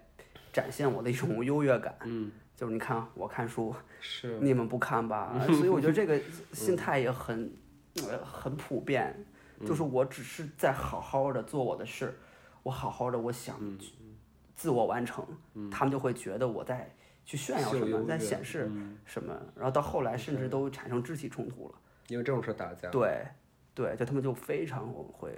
[0.54, 5.34] 展现我的一种优越感，嗯，就是你看我看书，是，你们不看吧？
[5.58, 6.20] 所以我觉得这个
[6.54, 7.52] 心态也很
[8.08, 9.26] 呃很普遍，
[9.66, 12.18] 就是我只是在好好的做我的事，
[12.64, 13.78] 我好好的我想嗯
[14.56, 15.26] 自我完成，
[15.72, 16.94] 他们就会觉得我在
[17.26, 21.76] 去炫耀什么，在显示嗯什么，然后到后来甚至都产生肢体冲突了。
[22.08, 22.90] 因为这种事打架。
[22.90, 23.24] 对，
[23.74, 25.34] 对，就他们就非常会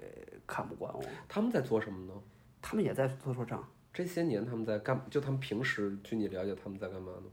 [0.48, 2.22] 看不惯我，他们在做什么呢？
[2.62, 5.00] 他们也在做说唱，这些年他们在干？
[5.10, 7.24] 就他们平时，据你了解，他们在干嘛呢？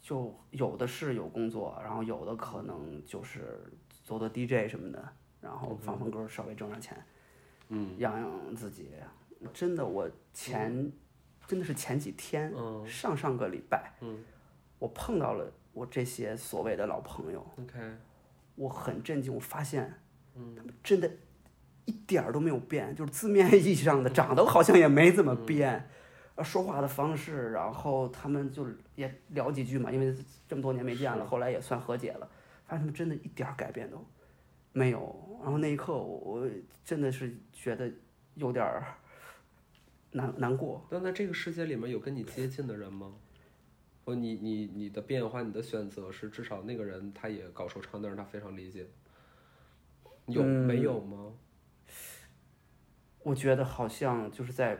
[0.00, 5.08] 就有的是有工作，然后有的可能就是做做 DJ 什么的，
[5.40, 6.96] 然后放放歌，稍微挣点钱，
[7.68, 8.90] 嗯，养养自己。
[9.52, 10.90] 真的，我前、
[11.46, 14.24] 真的是前几天，嗯上上个礼拜，嗯
[14.78, 17.78] 我碰到了我这些所谓的老朋友，，OK，
[18.56, 20.00] 我很震惊，我发现，
[20.34, 21.10] 嗯他们真的
[21.84, 25.88] 一点儿都没有变，就是字面意义上的长得好像也没怎么变，
[26.34, 30.14] 呃，说话的方式，然后他们就也聊几句嘛，因为
[30.48, 32.28] 这么多年没见了，后来也算和解了，
[32.66, 34.04] 发现他们真的一点儿改变都
[34.72, 35.38] 没有。
[35.42, 36.50] 然后那一刻我，我
[36.84, 37.90] 真的是觉得
[38.34, 38.84] 有点儿
[40.12, 40.86] 难难过。
[40.90, 43.12] 那在这个世界里面有跟你接近的人吗？
[44.06, 48.86] 或你你你的变化，你的选择是至少那个人他也搞说唱，但是他非常理解。
[50.26, 51.32] 有、没有吗？
[53.24, 54.78] 我觉得好像就是在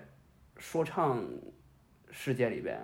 [0.58, 1.28] 说唱
[2.12, 2.80] 世界里边，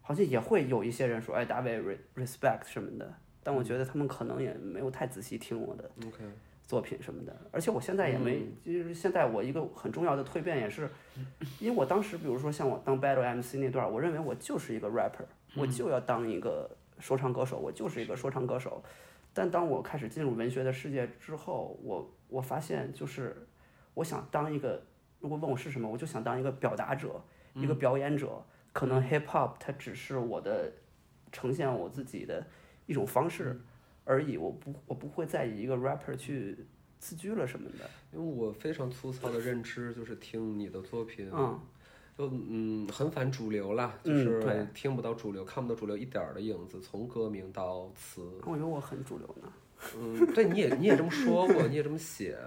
[0.00, 6.24] 好像也会有一些人说，哎，大卫 re respect 什么的，但我觉得他们可能也没有太仔细听我的 OK，
[6.66, 10.88] 作品什么的，而且我现在也没，就是现在我一个很重要的蜕变也是，
[11.58, 15.24] 因为我当时比如说像我当 battle MC 那段儿，我认为我就是一个 rapper，
[15.56, 18.82] 我就要当一个说唱歌手，我就是一个说唱歌手。
[19.34, 23.46] 但当我开始进入文学的世界之后，我我发现就是
[23.94, 24.82] 我想当一个，
[25.20, 27.22] 如果问我是什么，我就想当一个表达者，
[27.54, 28.42] 一个表演者。
[28.74, 30.72] 可能 hip hop 它只是我的
[31.30, 32.42] 呈现我自己的
[32.86, 33.60] 一种方式
[34.04, 36.56] 而已，我不我不会再以一个 rapper 去
[36.98, 37.88] 自居了什么的。
[38.12, 41.58] 因为我非常粗糙的认知就是听你的作品，嗯，
[42.18, 49.52] 就嗯很反主流啦，就是听不到主流，看不到主流一点儿的影子，从歌名到词，我觉得我很主流呢。
[49.98, 52.38] 嗯，对，你也你也这么说过，你也这么写，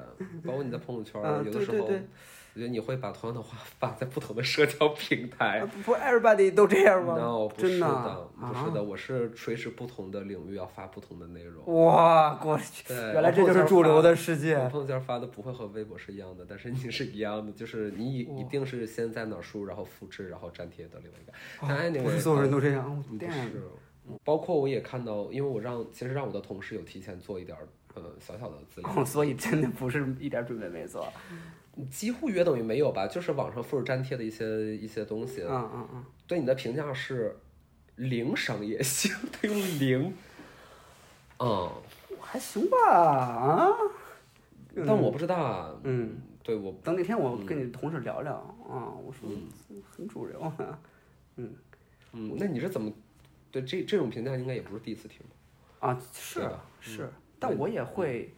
[0.46, 2.08] 包括你在朋友圈 有的时候，对对对
[2.56, 5.60] 我觉得你会把同样的话发在不同的社交平台。
[5.60, 11.86] 啊不不，everybody 都这样吗 No，不是的不是的，我是垂直不同的领域要发不同的内容。
[11.86, 14.56] 哇，过去，原来这就是主流的世界。
[14.70, 22.02] 朋友圈发的不会和微博是一样的，但是你是一样的，就是你一一定是先在哪儿输，然后复制，然后粘贴到另外一个。
[22.02, 23.70] 不是所有人都这样，不是，
[24.24, 31.06] 包括我也看到，因为我让其实让我的同事有提前做一点儿呃小小的资料，哦，所以真的不是一点准备没做。
[31.92, 37.38] 几乎约等于没有吧，就是网上复制粘贴的一些一些东西，嗯嗯嗯，对你的评价是
[37.96, 40.14] 零商业性， 他用零，
[41.40, 41.72] 嗯，
[42.20, 43.70] 还行吧啊。
[44.86, 48.34] 但我不知道啊，嗯，对我等哪天我跟你同事聊聊
[48.70, 49.30] 啊，我说
[49.90, 50.40] 很主流。
[50.40, 50.80] 啊。
[51.38, 51.54] 嗯，
[52.38, 52.90] 那你是怎么
[53.52, 55.90] 对这这种评价应该也不是第一次听吧？
[55.90, 58.34] 啊，是是，但我也会，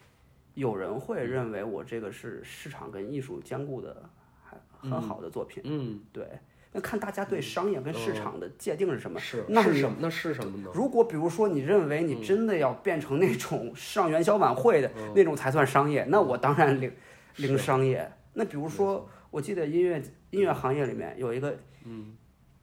[0.57, 4.09] 有人会认为我这个是市场跟艺术兼顾的，
[4.43, 5.61] 还很好的作品。
[5.63, 6.27] 嗯，对，
[6.71, 9.19] 那看大家对商业跟市场的界定是什么。
[9.19, 9.95] 是那是什么？
[9.99, 10.71] 那是什么呢？
[10.73, 16.91] 如果比如说你认为你真的要变成那种 上元宵晚会的那种才算商业，那我当然零
[17.35, 18.11] 零商业。
[18.33, 22.17] 那比如说，我记得音乐音乐行业里面有一个嗯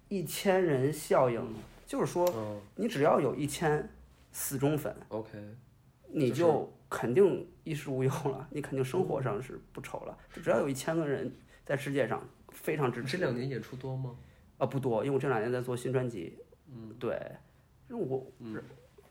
[0.09, 1.41] 一千人效应，
[1.87, 3.89] 就是说嗯你只要有一千
[4.33, 5.39] 死忠粉，，OK，
[6.09, 10.17] 你就肯定衣食无忧了，你肯定生活上是不愁了。
[10.31, 11.31] 只要有一千个人
[11.65, 14.15] 在世界上非常支持这两年演出多吗？
[14.59, 16.39] 啊，不多，因为我这两年在做新专辑。
[16.67, 17.19] 嗯，对，
[17.91, 18.33] 因为我，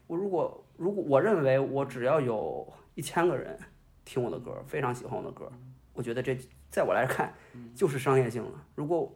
[0.08, 3.58] 我如果如果我认为我只要有一千个人
[4.06, 5.52] 听我的歌，非常喜欢我的歌，
[5.94, 6.38] 我觉得这
[6.70, 7.34] 在我来看
[7.76, 8.66] 就是商业性了。
[8.76, 9.14] 如果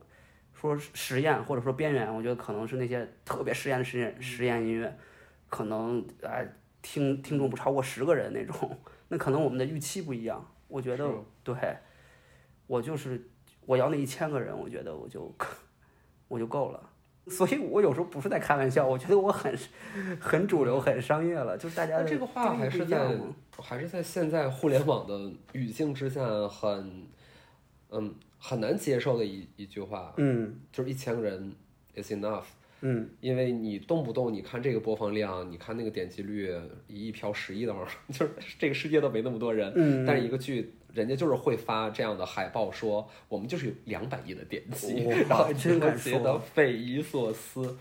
[0.54, 4.98] 说实验或者说边缘，我觉得可能是那些特别实验的实验实验音乐，
[5.50, 6.48] 可能哎
[6.82, 8.78] 听听众不超过十个人那种，
[9.10, 10.46] 那可能我们的预期不一样。
[10.68, 11.10] 我觉得
[11.44, 11.56] 对，
[12.68, 13.30] 我就是
[13.66, 15.34] 我要那一千个人，我觉得我就
[16.28, 16.90] 我就够了。
[17.30, 19.54] 所以我有时候不是在开玩笑，我觉得我很
[20.20, 23.18] 很主流、很商业了，就是大家这个话还是在
[23.58, 27.08] 还是在现在互联网的语境之下很
[27.90, 31.54] 嗯很难接受的一一句话，嗯，就是一千个人
[31.96, 32.46] is enough。
[32.82, 36.54] 嗯，因为你动不动你看这个播放量，你看那个点击率，
[36.88, 39.72] 一亿飘十亿的嘛， 就是这个世界都没那么多人。
[39.76, 47.78] 嗯，但是一个剧，人家就是会发这样的海报，说我们就是有两百亿的点击， 然后真的觉得匪夷所思。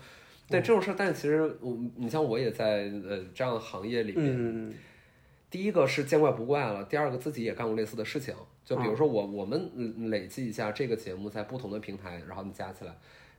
[0.49, 4.73] 对这种事儿，但其实我，你像我也在呃这样的行业里面，
[5.51, 8.33] 第一个是见怪不怪了，第二个自己也干过类似的事情。
[8.65, 12.95] 就比如说我我们累计一下这个节目在不同的平台，然后你加起来。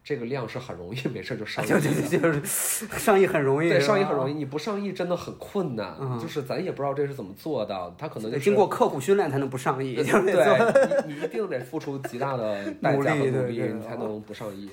[0.09, 1.69] 这个量是很容易， 没事就上亿，
[2.09, 10.05] 就是上亿很容易，对，上亿很容易，你不上亿真的很困难，就是咱也不知道这是怎么做到，他可能就经过刻苦训练才能不上亿，对，
[11.07, 14.71] 你你一定得付出极大的代价和努力，你才能不上亿。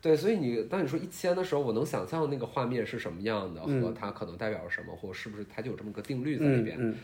[0.00, 6.94] 对，所以你当你说一千的时候，我能想象那个画面是什么样的，和它可能代表什么，或是不是它就有这么个定律在里边，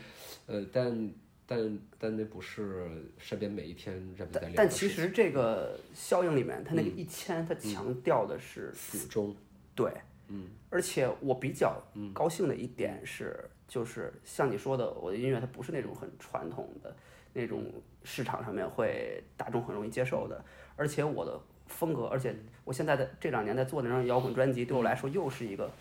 [0.47, 1.11] 呃，但。
[1.49, 4.51] 但但那不是身边每一天人们在聊。
[4.53, 9.33] 但其实这个效应里面，它那个一千，它强调的是死忠。
[9.73, 9.89] 对，
[10.27, 10.49] 嗯。
[10.69, 11.81] 而且我比较
[12.13, 16.93] 高兴的一点是，就是像你说的，我的音乐它不是那种很传统的
[17.31, 17.63] 那种
[18.03, 20.43] 市场上面会大众很容易接受的。
[20.75, 25.71] 而且我的风格，而且我现在的这两年在做那张摇滚专辑，对我来说又是一个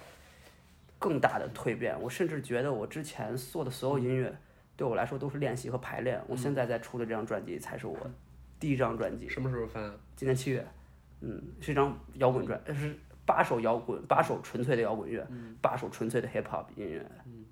[0.96, 2.00] 更大的蜕变。
[2.00, 4.32] 我甚至觉得我之前做的所有音乐。
[4.76, 6.20] 对我来说都是练习和排练。
[6.28, 7.96] 我现在在出的这张专辑才是我
[8.60, 9.28] 第一张专辑。
[9.28, 9.80] 什么时候发？
[10.14, 10.66] 今年七月。
[11.20, 15.26] 嗯，是一张摇滚专，是八首摇滚，八首纯粹的摇滚乐，
[15.62, 17.04] 八首纯粹的 hip hop 音乐。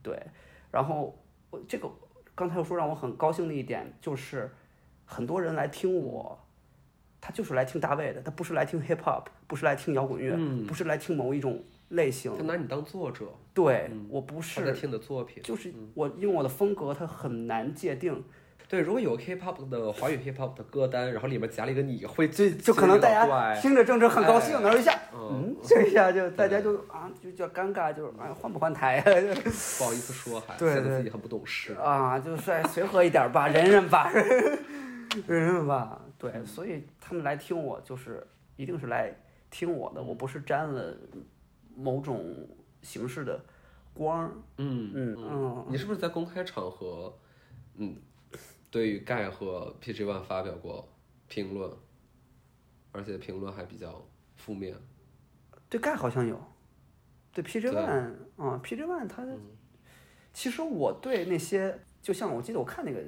[0.02, 0.22] 对。
[0.70, 1.18] 然后
[1.50, 1.90] 我这个
[2.34, 4.50] 刚才又说让我很高兴的一点就是，
[5.06, 6.38] 很多人来听我，
[7.22, 11.64] 他就是来听大卫的，他不是来听 hip hop，不是来听摇滚乐，不是来听某一种。
[11.88, 18.24] 类型，他拿你当作者，对我不是在听的作品，就是我因为我的风格它很难界定。
[18.66, 29.04] 对，如果有 K-pop 的华语 K-pop 的歌单，然后里面夹了一个你会，就就可能大家听着正正很高兴，然后一下，嗯，这一下就大家就啊就叫尴尬，就是啊换不换台啊？
[29.04, 34.10] 不好意思说， 还显得自己很不懂事啊，就随随和一点吧，忍忍吧，
[35.26, 36.00] 忍忍吧。
[36.18, 39.14] 对，所以他们来听我，就是一定是来
[39.50, 40.96] 听我的，我不是沾了。
[41.76, 42.48] 某种
[42.82, 43.44] 形式的
[43.92, 47.16] 光，嗯嗯嗯，你是不是在公开场合，
[47.76, 47.96] 嗯，
[48.70, 50.88] 对于盖和 PG One 发表过
[51.28, 51.70] 评论，
[52.92, 54.04] 而且评论还比较
[54.36, 54.76] 负面？
[55.68, 56.40] 对盖好像有，
[57.32, 59.26] 对 PG One 啊，PG One 他，
[60.32, 63.02] 其实我对那些，就像我记得我看那个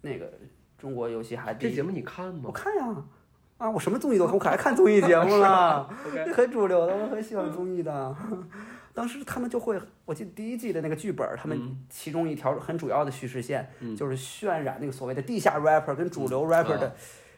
[0.00, 0.32] 那个
[0.78, 2.42] 中国游戏还这节目你看吗？
[2.46, 2.86] 我看呀。
[2.86, 3.08] 啊，
[3.70, 5.88] 我什么综艺都看，我可爱看综艺节目了，
[6.34, 8.16] 很主流的，我很喜欢综艺的。
[8.92, 16.94] 当时他们就会，我记得第一季的那个剧本，他们其中一条很主要的叙事线就是渲染那个所谓的地下 rapper 跟主流 rapper 的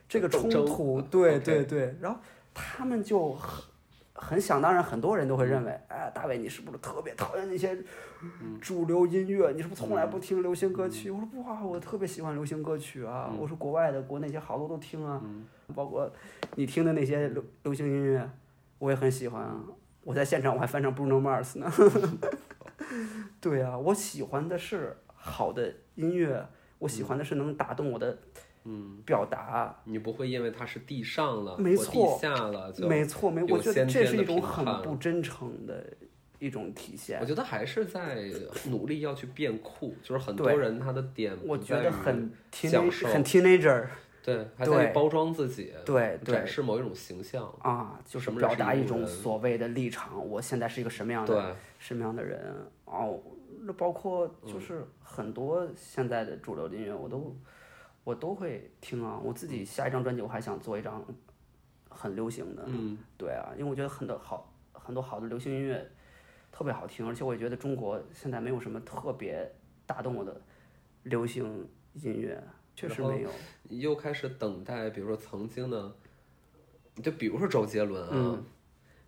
[0.07, 2.21] 这个冲突，对对对，然后
[2.53, 3.35] 他们就
[4.17, 4.41] 很。
[4.41, 7.77] 想当然，很多人都会认为，哎，大卫，你是不是特别讨厌那些
[8.61, 9.51] 主流音乐？
[9.51, 11.11] 你是不是从来不听流行歌曲？
[11.11, 13.33] 我说不啊，我特别喜欢流行歌曲啊。
[13.37, 15.21] 我说国外的、国内些好多都听啊，
[15.75, 16.09] 包括
[16.55, 18.31] 你听的那些流流行音乐，
[18.79, 19.61] 我也很喜欢啊。
[20.05, 21.69] 我在现场我还翻唱 Bruno Mars 呢。
[23.41, 26.47] 对啊，我喜欢的是好的音乐，
[26.79, 28.19] 我喜欢的是能打动我的。
[28.69, 29.75] 嗯，表达。
[29.85, 35.87] 你不会因为它是地上了，没错，地下了，没错，没，我觉得这是一种很不真诚的
[36.41, 37.21] 一种体现。
[37.21, 38.29] 我觉得还是在
[38.69, 43.87] 努力要去变酷，就是很多人他的点，我觉得很享受，很 teenager，
[44.21, 47.45] 对，还在包装自己，对，展示某一种形象。
[47.61, 50.29] 啊，就是表达一种所谓的立场。
[50.29, 52.53] 我现在是一个什么样的，什么样的人？
[52.87, 53.21] 哦，
[53.61, 57.33] 那包括就是很多现在的主流音乐，我都。
[58.07, 61.05] 我都会听啊，我自己下一张专辑我还想做一张
[61.89, 65.85] 很流行的，嗯，对啊，因为我觉得很多好很多好的流行音乐
[66.53, 69.51] 特别好听，而且我也觉得中国现在没有什么特别
[69.87, 70.41] 打动我的
[71.03, 72.41] 流行音乐，
[72.77, 73.31] 确实没有。
[73.71, 75.93] 又开始等待，比如说曾经的，
[77.03, 78.39] 就比如说周杰伦啊。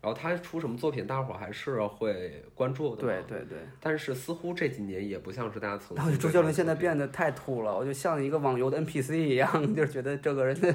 [0.01, 3.03] 然后他出什么作品，大伙儿还是会关注的。
[3.03, 3.59] 对对对。
[3.81, 6.19] 但是似乎这几年也不像是大家曾。
[6.19, 10.73] 周杰伦现在变得太土了，我就像一个网游的 NPC 一样，就是觉得这个人的。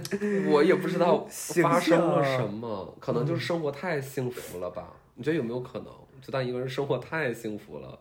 [0.52, 4.92] 我也不知道发生了什么，可能就是生活太幸福了吧？
[5.16, 5.88] 你觉得有没有可能？
[6.22, 7.98] 就当一个人生活太幸福了，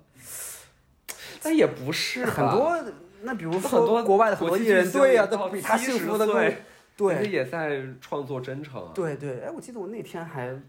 [1.40, 2.76] 但也不是很多。
[3.22, 6.42] 那比如说很多国外的很多艺人，对呀，都比他幸福的多。
[6.96, 8.90] 对，也在创作真诚。
[8.92, 10.60] 对对，哎，我记得我那天还。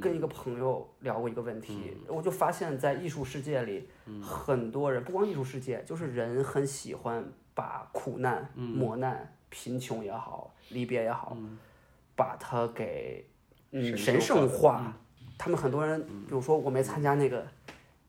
[0.00, 3.88] 跟一个朋友聊过一个问题，我就发现，在艺术世界里，
[4.22, 7.24] 很多人不光艺术世界，就是人很喜欢
[7.54, 11.36] 把苦难、磨难、贫穷也好，离别也好，
[12.14, 13.28] 把它给
[13.70, 14.92] 嗯神圣化。
[15.38, 17.46] 他们很多人，比如说我没参加那个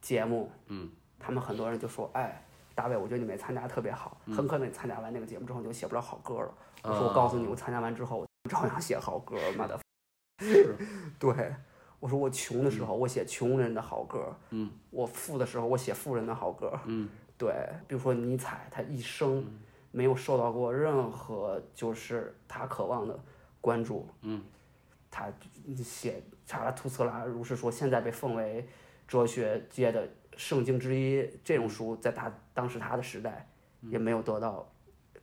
[0.00, 2.42] 节目，嗯，他们很多人就说，哎，
[2.74, 6.54] 大卫，我觉得你没参加特别好，很可能你参加完那个节目之后你就写不了好歌了。
[6.84, 9.78] 我说我告诉你，我参加完之后照样写好歌，妈的。
[10.40, 10.74] 是，
[11.18, 11.54] 对，
[12.00, 17.52] 我说我穷的时候，我写穷人的好歌，嗯，我富的时候，我写富人的好歌，嗯，对，
[17.86, 19.44] 比如说尼采，他一生
[19.90, 23.18] 没有受到过任何就是他渴望的
[23.60, 24.42] 关注，嗯，
[25.10, 25.26] 他
[25.82, 28.66] 写查拉图斯特拉如是说，现在被奉为
[29.06, 33.48] 哲学界的圣经之一，这种书在他当时他的时代
[33.82, 34.70] 也没有得到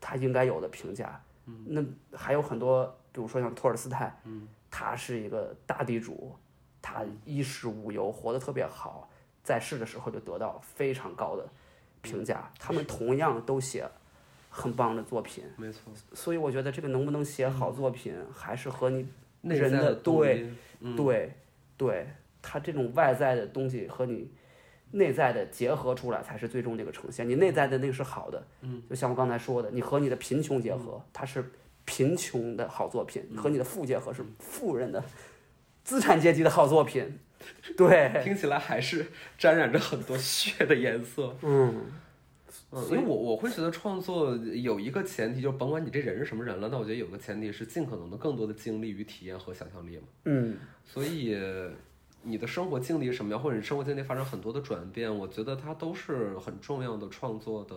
[0.02, 4.48] 他应该有的评价，嗯，那还有很多，比如说像托尔斯泰，嗯。
[4.78, 6.36] 他是一个大地主，
[6.88, 9.10] 他衣食无忧，活得特别好，
[9.44, 11.44] 在世的时候就得到非常高的
[12.04, 12.48] 评价。
[12.60, 13.90] 他们同样都写
[14.52, 15.92] 很棒的作品，没错。
[16.14, 19.08] 所以我觉得这个能不能写好作品，还是和你
[19.42, 20.48] 内人的对
[20.96, 21.32] 对
[21.76, 22.08] 对，
[22.40, 24.30] 他这种外在的东西和你
[24.92, 27.28] 内在的结合出来，才是最终这个呈现。
[27.28, 31.44] 你内在的那个是好的，嗯，就像我刚才说的，你和你的贫穷结合，它是。
[31.88, 35.06] 贫穷的好作品和你的富结合是富人的
[35.86, 37.20] 资产阶级的好作品，
[37.78, 39.06] 对，听起来还是
[39.38, 41.34] 沾染着很多血的颜色。
[41.44, 41.86] 嗯，
[42.72, 50.04] 所以我我会觉得创作有一个前提，就甭管你这人是什么人了，那我觉得有个前提是尽可能的更多的经历与体验和想象力嘛。
[50.26, 51.38] 嗯，所以
[52.24, 57.76] 你的生活经历什么样，或者你生活经历发生很多的转变，我觉得它都是很重要的创作的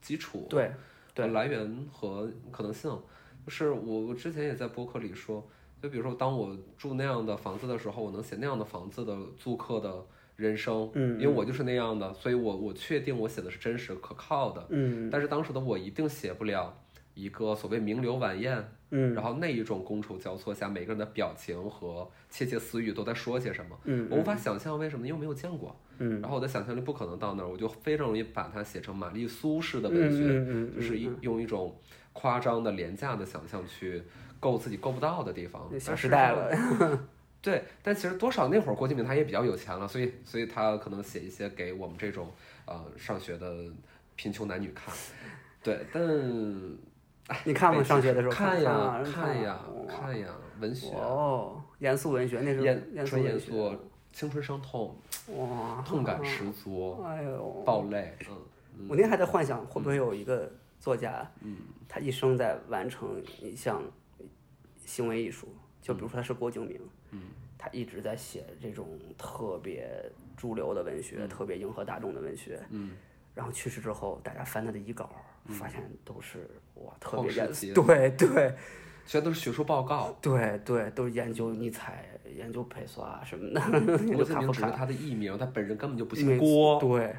[0.00, 0.46] 基础。
[0.48, 0.70] 对。
[1.16, 2.90] 来源和可能性，
[3.46, 5.48] 就是我我之前也在博客里说，
[5.82, 10.04] 就比如说当我住那样的房子的时候，我能写那样的房子的租客的
[10.36, 16.76] 人生，嗯，因为我就是那样的，所以我我确定我写的是真实可靠的，嗯，但是当时的我一定写不了
[17.14, 25.74] 一个所谓名流晚宴，嗯，然后那一种觥筹交错下，每个人的表情和窃窃私语都在说些什么，嗯，我无法想象为什么，因为没有见过。
[25.98, 31.74] 嗯，然后我的想象力不可能到那儿，我就非常容易把它写成玛丽苏式的文学，就是一用一种
[32.12, 34.02] 夸张的、廉价的想象去
[34.40, 35.68] 够自己够不到的地方。
[35.78, 36.50] 小时代了，
[37.42, 42.28] 对，但其实多少那会儿郭敬明他也比较有钱了，所以所以他可能写一些给我们这种
[42.64, 43.54] 呃上学的
[44.16, 44.94] 贫穷男女看。
[45.62, 46.02] 对，但
[47.44, 47.82] 你看吗？
[47.82, 50.28] 上学的时候看呀看呀看呀，
[50.60, 53.74] 文学哦，严肃文学那是严纯严肃。
[54.12, 54.96] 青春伤痛，
[55.36, 58.16] 哇，痛感十足，哎呦，爆泪，
[58.78, 63.82] 嗯，我那天还在幻想会不会有一个作家，嗯，他一生在完成一项
[64.86, 65.48] 行为艺术，
[65.82, 66.80] 就比如说他是郭敬明，
[67.10, 67.20] 嗯，
[67.58, 69.86] 他一直在写这种特别
[70.34, 72.92] 主流的文学，特别迎合大众的文学，嗯，
[73.34, 75.10] 然后去世之后，大家翻他的遗稿，
[75.48, 78.54] 发现都是哇，特别严肃，对对。
[79.08, 83.60] 全都是学术报告，对对，都是研究尼采、研究佩索啊什么的。
[84.12, 86.80] 郭敬明只是他的艺名，他本人根本就不姓郭。
[86.80, 87.14] 对，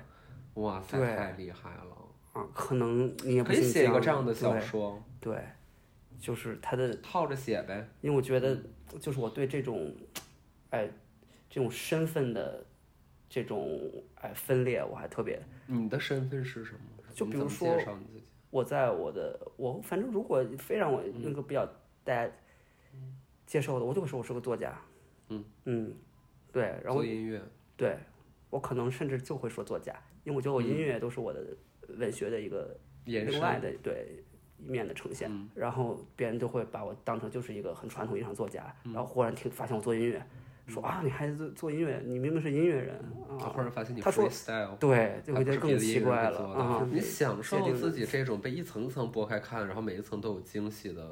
[0.56, 1.96] 哇塞，太厉害了
[2.34, 2.46] 啊！
[2.54, 5.02] 可能你也可以写一个这样的小说。
[5.22, 5.42] 对，
[6.20, 7.88] 就是他的套着写呗。
[8.02, 8.58] 因为我觉得，
[9.00, 9.94] 就是我对这种，
[10.70, 10.90] 哎，
[11.50, 12.66] 这种身份的
[13.30, 15.42] 这种哎分裂，我还特别。
[15.66, 16.80] 你的身份是什么？
[17.14, 17.78] 就比如说。
[18.50, 21.66] 我在我的我反正如果非让我那个比较
[22.06, 22.32] 大家
[23.46, 24.82] 接受的，我就会说我是个作家。
[25.28, 25.94] 嗯嗯，
[26.54, 27.42] 对，然后做音乐，
[27.76, 27.98] 对，
[28.50, 29.94] 我可能甚至就会说作家，
[30.24, 31.46] 因为我觉得我音乐都是我的
[31.90, 34.27] 文学的一个另外的对一
[34.58, 35.32] 面的呈现。
[35.54, 40.26] 然后别人就会把我当成就是一个很传统意义上作家，然后忽然听发现我做音乐。
[40.68, 42.02] 说啊，你还做做音乐？
[42.04, 42.96] 你明明是音乐人
[43.40, 43.48] 啊！
[43.48, 46.86] 忽然发现你 freestyle，对，就会觉得更奇怪了啊！
[46.92, 51.10] 你享受自己这种被一层层剥开看，然后每一层都有惊喜的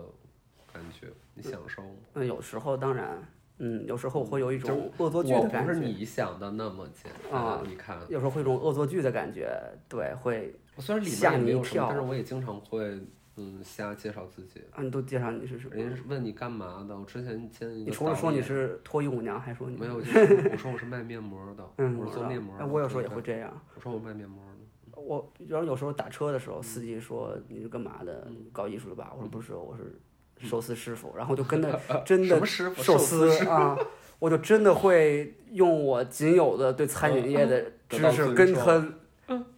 [0.73, 1.95] 感觉，你享受吗？
[2.15, 3.17] 嗯，有时候当然，
[3.59, 5.73] 嗯，有时候会有一种恶作剧的感觉。
[5.73, 12.99] 不是你想的那么简单，你看，有时候会有种恶作剧的感觉，对，会虽然里面也没有什么，但是我也经常会。
[13.37, 14.81] 嗯，瞎介绍自己啊！
[14.81, 15.75] 你都介绍你是什么？
[15.75, 16.97] 人家问你干嘛的？
[16.97, 19.95] 我之前见你除了说你是脱衣舞娘，还说你没有？
[20.51, 22.55] 我说我是卖面膜的，我做面膜。
[22.57, 23.51] 哎，我有时候也会这样。
[23.75, 25.01] 我说我卖面膜的。
[25.01, 28.25] 我然后有时候打车的时候，司机说你是干嘛的？
[28.53, 29.11] 搞艺术的吧？
[29.13, 31.13] 我说不是，我是寿司师傅。
[31.17, 33.77] 然后就跟着 真的寿司 啊，
[34.19, 38.81] 我就真的会用我仅有的对餐饮业的知识跟他。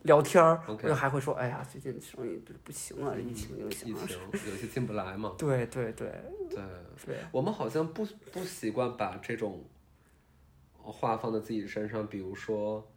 [0.03, 5.36] 聊天儿，我就还会说，哎呀，最近生意不不行啊，疫情影响，疫情有些进不来嘛。
[5.38, 6.11] 对对对。
[6.49, 9.65] 对，我们好像不不习惯把这种
[10.82, 12.88] 话放在自己身上，比如说，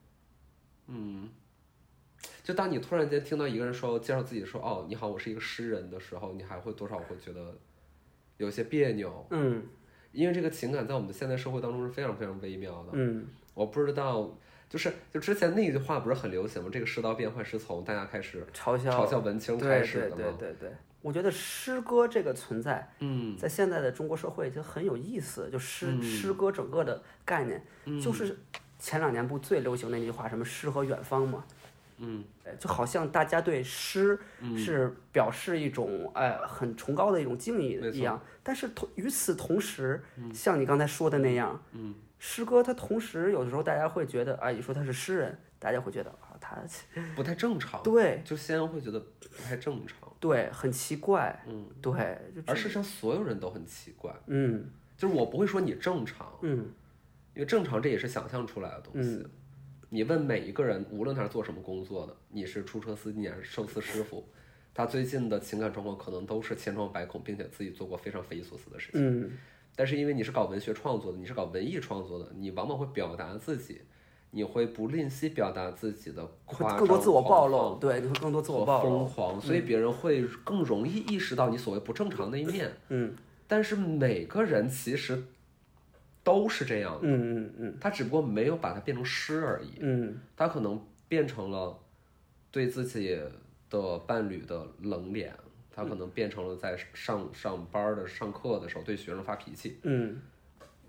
[0.87, 1.29] 嗯，
[2.45, 7.59] 就当你突然间听到一个人说介绍自己说哦你好我是一个诗人的时候，你还会多少会觉得
[8.37, 9.67] 有些别扭，嗯。
[10.13, 12.91] 因为这个情感在我们的现在社会当中是非常非常微妙的。
[12.93, 13.27] 嗯。
[13.55, 14.37] 我不知道，
[14.71, 16.71] 就是就之前那句话不是很流行吗？
[16.73, 20.37] 这个世道变幻是从大家开始嘲笑嘲笑文青开始的对吗？
[20.39, 23.37] 对对对，我觉得诗歌这个存在，嗯。
[23.37, 25.51] 在现在的中国社会就很有意思。
[25.51, 26.01] 就诗、嗯。
[26.01, 28.39] 诗歌整个的概念，就是
[28.79, 31.45] 前两年不最流行那句话，什么诗和远方嘛。
[31.99, 32.23] 嗯。
[32.45, 34.19] 哎就好像大家对诗
[34.57, 40.01] 是表示一种哎很崇高的一种敬意一样，但是同与此同时，
[40.33, 46.57] 像你刚才说的那样，嗯诗歌它同时有的时候大家会觉得，啊，你说他是诗人，大家会觉得啊，他
[47.17, 51.93] 不太正常，对就先会觉得不太正常，对很奇怪，嗯，对，
[52.47, 54.71] 而事实上所有人都很奇怪，嗯。
[54.99, 56.71] 就是我不会说你正常，嗯。
[57.33, 59.27] 因为正常这也是想象出来的东西。
[59.89, 64.29] 你问每一个人，无论他是做什么工作的，你是出租车司机还是寿司师傅，
[64.75, 69.01] 他最近的情感状况可能都是千疮百孔，并且自己做过非常匪夷所思的事情。
[69.01, 69.31] 嗯
[69.81, 73.81] 但是因为你是搞文学创作的，你是搞文艺创作的，你往往会表达自己，
[74.31, 82.71] 你会不吝惜表达自己的会夸张、更多自我暴露，对，你会更多自我暴露，疯狂，所以别人会更容易意识到你所谓不正常的一面。
[82.91, 83.17] 嗯。
[83.49, 85.25] 但是每个人其实
[86.23, 87.79] 都是这样的，嗯嗯嗯。
[87.81, 90.15] 他只不过没有把它变成诗而已，嗯。
[90.37, 90.79] 他可能
[91.09, 91.75] 变成了
[92.51, 93.19] 对自己
[93.71, 95.35] 的伴侣的冷脸，
[95.71, 99.79] 他可能变成了在上上班的上课的时候对学生发脾气。
[99.83, 100.21] 嗯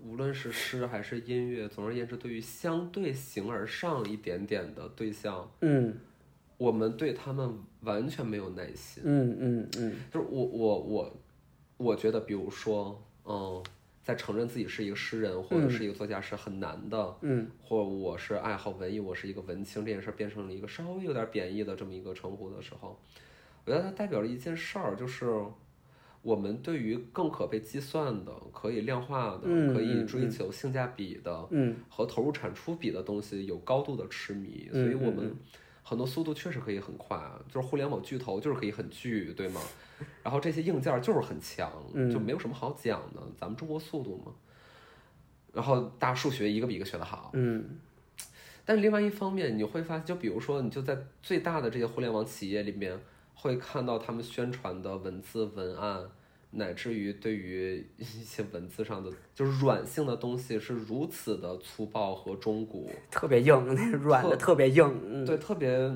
[0.04, 5.96] 无论是诗还是音乐，总而言之，对于相对形而上一点点的对象，嗯
[6.58, 9.02] 我们对他们完全没有耐心。
[9.06, 11.16] 嗯嗯嗯就是我我我，
[11.76, 13.62] 我觉得，比如说，嗯，
[14.02, 23.00] 在承认自己是一个诗人或者是一个作家是很难的，嗯，或我是爱好文艺，我是一个文青这件事变成了一个稍微有点贬义的这么一个称呼的时候，
[23.64, 25.30] 我觉得它代表了一件事儿，就是
[26.20, 31.76] 我们对于更可被计算的、可以量化的、嗯可以嗯追求性价比的、嗯。
[31.88, 35.34] 和投入产出比的东西有高度的痴迷，所以我们
[35.82, 37.20] 很多速度确实可以很快，
[37.52, 39.60] 就是互联网巨头就是可以很巨，对吗？
[40.22, 41.70] 然后这些硬件就是很强，
[42.12, 44.32] 就没有什么好讲的，咱们中国速度嘛。
[45.52, 47.78] 然后大数学一个比一个学得好，嗯。
[48.64, 52.96] 但是另外一方面，你会发现，就比如说，你就在最大的这些互联网企业里面，
[53.34, 56.02] 会看到他们宣传的文字文案，
[56.50, 65.92] 乃至于对于一些文字上的就是软性的东西是如此的粗暴和中古， 特别硬，那软的特别硬，嗯对，特别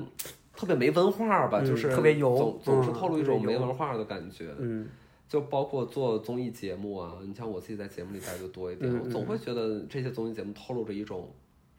[0.55, 4.53] 特别没文化吧，嗯就是特别油总总是嗯透露一种没文化的感觉。
[4.57, 4.87] 嗯
[5.29, 11.29] 就包括做综艺节目啊，你像我自己在节目里待的多一点，嗯我总会觉得这些综艺节目透露着一种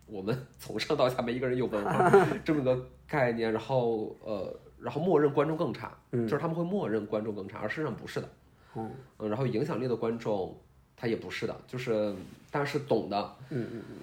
[0.05, 2.11] 我们 从上到下没一个人有文化
[2.45, 8.29] 这么个概念，然后呃，然后默认观众更差，就是他们会默认观众更差，而事实上不是的，
[8.77, 10.57] 嗯嗯，然后影响力的观众
[10.97, 12.15] 他也不是的，就是
[12.51, 13.97] 但是懂的，嗯嗯嗯，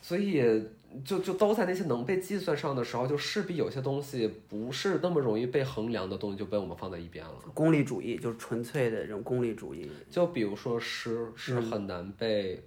[0.00, 0.66] 所以
[1.04, 7.34] 就就都在那些能被计算上的时候，就势必有些东西不是那么容易被衡量的东西就被我们放在一边了。
[7.52, 12.62] 功利主义就是纯粹的这种功利主义，就比如说诗，是很难被、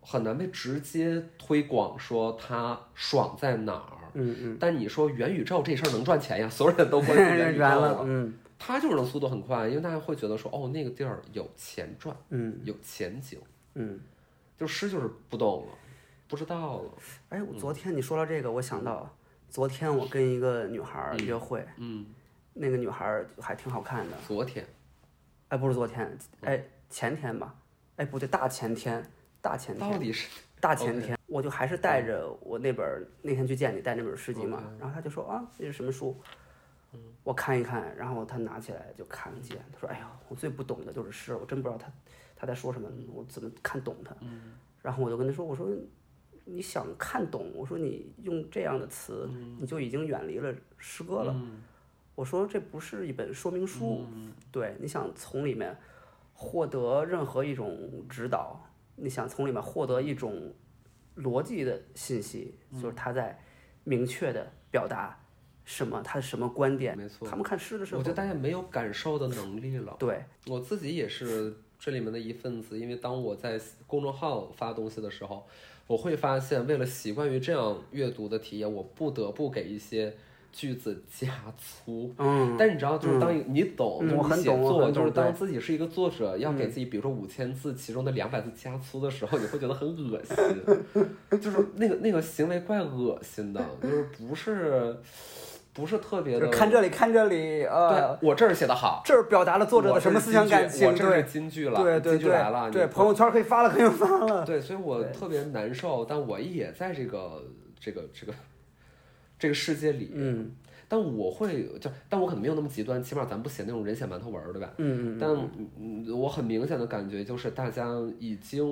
[0.00, 4.01] 很难被直接推广说它爽在哪儿。
[4.14, 8.34] 嗯嗯，但你说元宇宙这事儿能赚钱呀， 所有人都关注元宇宙圆 了，嗯。
[8.64, 12.60] 它就是能速度很快，因为大家会觉得说，哦，那个地儿有钱赚，嗯。
[12.62, 13.40] 有前景。
[13.74, 13.98] 嗯。
[14.56, 15.72] 就诗就是不动了，
[16.28, 16.90] 不知道了。
[17.30, 19.12] 哎，我昨天你说到这个，我想到
[19.50, 22.06] 昨天我跟一个女孩儿约会，嗯，
[22.54, 24.16] 那个女孩儿还挺好看的。
[24.28, 24.64] 昨天。
[25.48, 27.52] 哎，不是昨天，哎，前天吧？
[27.96, 29.04] 哎，不对，大前天，
[29.40, 30.28] 大前天，到底是
[30.62, 36.16] 大前天，我就还是带着我那本儿那天去见你带那本诗集嘛然后他就说啊，这是什么书？
[37.24, 41.90] 我看一看，然后他拿起来就看了几眼，他说：“哎呀，我最不懂的就是诗，我真不知道他
[42.36, 44.14] 他在说什么，我怎么看懂他？”
[44.80, 45.68] 然后我就跟他说：“我说
[46.44, 51.34] 你想看懂，我说你用这样的词，你就已经远离了诗歌了。
[52.14, 54.06] 我说这不是一本说明书，
[54.52, 55.76] 对，你想从里面
[56.34, 58.60] 获得任何一种指导，
[58.96, 60.52] 你想从里面获得一种
[61.16, 63.38] 逻辑的信息，就是他在
[63.84, 65.18] 明确的表达
[65.64, 66.96] 什么，他的什么观点。
[66.96, 69.96] 没错他们看诗的时候我觉，得大家没有感受的能力了。
[70.00, 75.46] 对，我自己也是这里面的一份子，因为当我在公众号发东西的时候，
[75.86, 80.14] 我会发现，为了习惯于这样阅读的体验，我不得不给一些
[80.52, 82.12] 句子加粗。
[82.18, 90.36] 嗯，但是你知道，就是当一你懂，就是你写作，就是当自己是一个作者，要给自己比如说五千字，其中的两百字加粗的时候，你会觉得很恶心，
[91.40, 94.96] 就是那个那个行为怪恶心的，就是不是
[95.72, 96.48] 不是特别的。
[96.48, 107.42] 看这里看这里，呃，对我这儿写的好，这儿表达了作者的什么思想感情，我这是金句了，对对金句来了，对，对，朋友圈可以发了，可以发了，对，所以我特别难受，但我也在这个
[107.80, 108.32] 这个这个
[109.42, 110.54] 这个世界里，嗯
[110.88, 114.72] 但我会就，但我可能没有那么极端，起码咱不写那种人血馒头文儿，对吧？
[114.78, 115.28] 嗯嗯但
[115.80, 117.88] 嗯我很明显的感觉就是大家
[118.20, 118.62] 已经，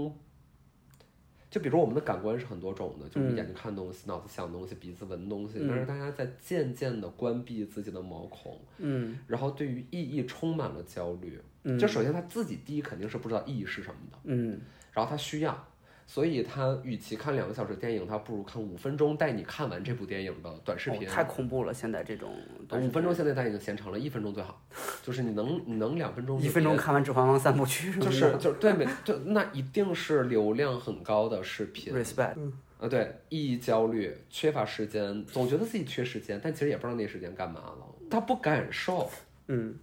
[1.51, 11.37] 就比如说我们的感官是很多种的，就是嗯眼睛看东西，脑子想东西，鼻子闻东西，但是大家在渐渐的关闭自己的毛孔，嗯然后对于意义充满了焦虑。
[11.65, 14.19] 嗯就首先他自己第一肯定是不知道意义是什么的。
[14.23, 14.61] 嗯
[14.93, 15.69] 然后他需要，
[16.13, 21.07] 所以他与其看两个小时电影，他不如看五分钟带你看完这部电影的短视频。
[21.09, 22.35] 哦太恐怖了，现在这种
[22.73, 24.61] 五分钟现在他已经嫌长了，一分钟最好，
[25.05, 27.93] 就是你能你能两分钟一分钟看完《指环王》三部曲。
[28.01, 31.95] 就，是 就是对没就那一定是流量很高的视频。
[31.95, 32.35] respect，
[32.81, 39.09] 啊，对，意义焦虑，缺乏时间，总觉得自己缺时间，但其实也不知道那时间干嘛了，他不感受，
[39.47, 39.79] 嗯。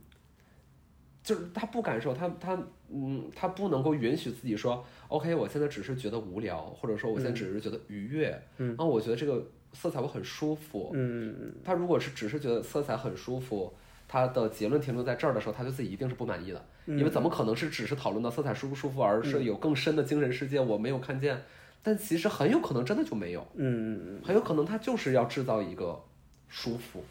[1.23, 2.57] 就是他不感受，他他
[2.93, 13.73] 嗯，他不能够允许自己说，OK，我现在只是觉得无聊，或者说我现在只是觉得愉悦，嗯，啊，我觉得这个色彩我很舒服，嗯嗯他如果是只是觉得色彩很舒服，
[14.07, 21.43] 他的结论停留在这儿的时候，他对自己一定是不满意的，因为怎么可能是只是讨论到色彩舒不舒服，而是有更深的精神世界我没有看见，
[21.83, 26.01] 但其实很有可能真的就没有，嗯嗯，很有可能他就是要制造一个
[26.47, 27.03] 舒服、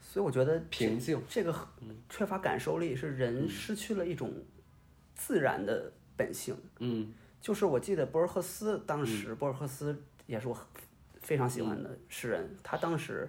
[0.00, 1.54] 所以我觉得平静，这个
[2.08, 4.32] 缺乏感受力是人失去了一种
[5.18, 6.56] 自然的本性。
[6.78, 7.12] 嗯。
[7.40, 10.56] 就是我记得博尔赫斯当时，博尔赫斯也是我
[11.20, 13.28] 非常喜欢的诗人，他当时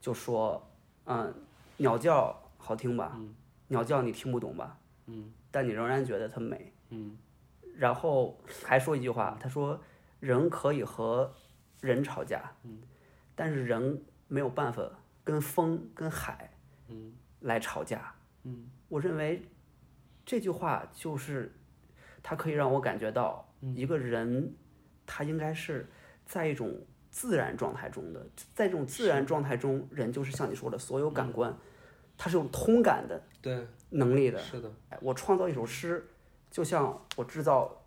[0.00, 0.70] 就说，
[1.04, 1.34] 嗯，
[1.78, 3.18] 鸟叫好听吧，
[3.66, 5.32] 鸟叫你听不懂吧，嗯。
[5.50, 6.72] 但你仍然觉得它美。
[6.90, 7.18] 嗯。
[7.76, 9.80] 然后还说一句话，他说
[10.20, 11.34] 人可以和
[11.80, 12.80] 人吵架，嗯。
[13.34, 14.88] 但是人没有办法
[15.24, 16.50] 跟风跟海
[16.86, 17.12] 嗯。
[17.40, 18.14] 来吵架。
[18.44, 18.70] 嗯。
[18.88, 19.42] 我认为
[20.30, 21.52] 这句话就是，
[22.22, 24.54] 它可以让我感觉到一个人，
[25.04, 25.88] 他应该是
[26.24, 26.72] 在一种
[27.10, 28.24] 自然状态中的，
[28.54, 31.52] 在这种自然状态中，人就是像你说的，所有感官，
[32.16, 34.38] 它是有通感的对，能力的。
[34.38, 36.06] 是的，哎我创造一首诗，
[36.48, 37.84] 就像我制造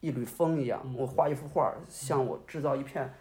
[0.00, 3.14] 一缕风一样，我画一幅画，像我制造一片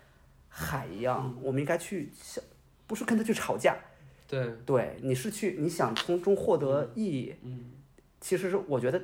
[0.48, 1.38] 海一样。
[1.44, 2.44] 我们应该去想，
[2.88, 3.78] 不是跟他去吵架，
[4.28, 7.36] 对，对，你是去你想从中获得意义。
[7.44, 7.74] 嗯
[8.20, 9.02] 其实是我觉得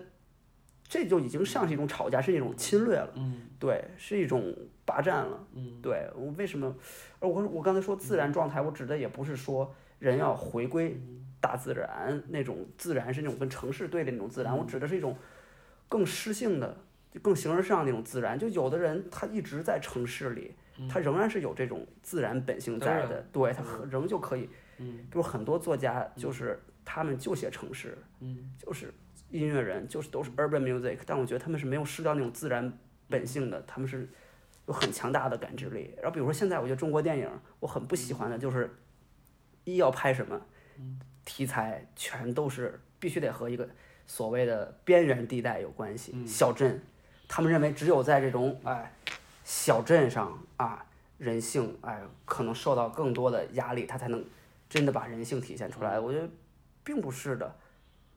[0.87, 4.55] 这就已经像是一种吵架，是一种侵略了，嗯对，是一种
[4.85, 5.47] 霸占了。
[5.53, 6.75] 嗯对我为什么？
[7.19, 10.99] 而我我刚才说自然状态，我指的也不是说人要回归
[11.41, 15.17] 大自然那种自然，是那种跟城市对的那种自然，我指的是一种
[15.89, 16.77] 更诗性的、
[17.21, 18.37] 更形而上那种自然。
[18.37, 20.53] 就有的人他一直在城市里，
[20.89, 24.49] 他仍然是有这种自然本性在当的，对他仍旧可以。
[24.77, 28.93] 嗯比如很多作家就是他们就写城市，嗯就是
[29.29, 32.71] 音乐人，就是都是 urban music，但我觉得他们是没有失掉那种自然
[33.09, 34.07] 本性的，他们是
[34.67, 35.93] 有很强大的感知力。
[35.97, 38.69] 然后比如说现在我觉得中国电影我很不喜欢的就是，
[39.63, 40.39] 一要拍什么，
[41.25, 43.67] 题材全都是必须得和一个
[44.05, 46.81] 所谓的边缘地带有关系，小镇，
[47.27, 48.93] 他们认为只有在这种哎
[49.43, 50.85] 小镇上啊
[51.17, 54.23] 人性哎可能受到更多的压力，他才能
[54.69, 55.99] 真的把人性体现出来。
[55.99, 56.29] 我觉得
[56.83, 57.55] 并不是的。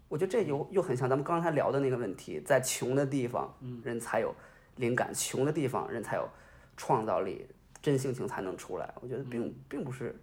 [0.08, 4.34] 我觉得这又又很像咱们刚才聊的那个问题，在穷的地方，人才有
[4.76, 6.28] 灵感；穷的地方，人才有
[6.76, 7.46] 创造力，
[7.82, 8.92] 真性情才能出来。
[9.00, 10.18] 我觉得并并不是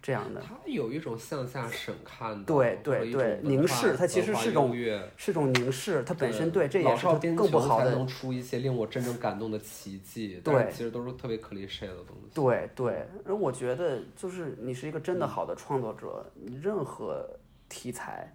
[0.00, 4.72] 这样的，它有一种向下审看的，对对对凝视它其实是种
[5.16, 12.30] 是种凝视，它本身对这也是更不好的穷才能出一些令我真正感动的奇迹，对但其实都是特别 cliche 的东西。
[12.32, 17.28] 对对，而我觉得就是你是一个真的好的创作者，你任何
[17.68, 18.32] 题材，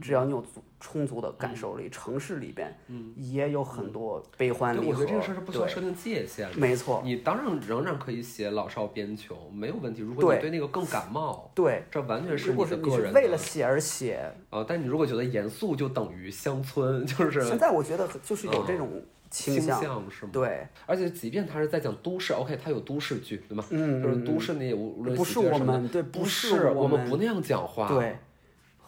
[0.00, 2.76] 只要你有足充足的感受力，城市里边
[3.16, 4.88] 也有很多悲欢，离合。
[4.88, 6.56] 我觉得这个事儿是不需要设定界限的。
[6.56, 10.02] 没错，你当然仍然可以写老少边穷，没有问题。
[10.02, 11.82] 如果你对那个更感冒，对。
[11.90, 14.64] 这完全是你的个人是你是为了写而写，啊。
[14.68, 19.80] 但你如果觉得严肃就等于乡村，就是现在我觉得就是有这种倾倾向。
[19.80, 20.30] 向是吗？
[20.32, 23.64] 对，而且即便他是在讲都市，OK，他有都市剧，对吗？
[23.70, 27.88] 嗯就是都市你也无论不是我们对不不是是我们们不那样讲话。
[27.88, 28.18] 对，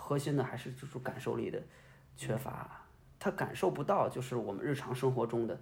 [0.09, 1.63] 核心的还是就是感受力的
[2.17, 2.87] 缺乏，
[3.19, 5.61] 他感受不到就是我们日常生活中的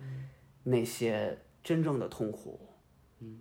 [0.62, 2.60] 那些真正的痛苦，
[3.18, 3.40] 嗯，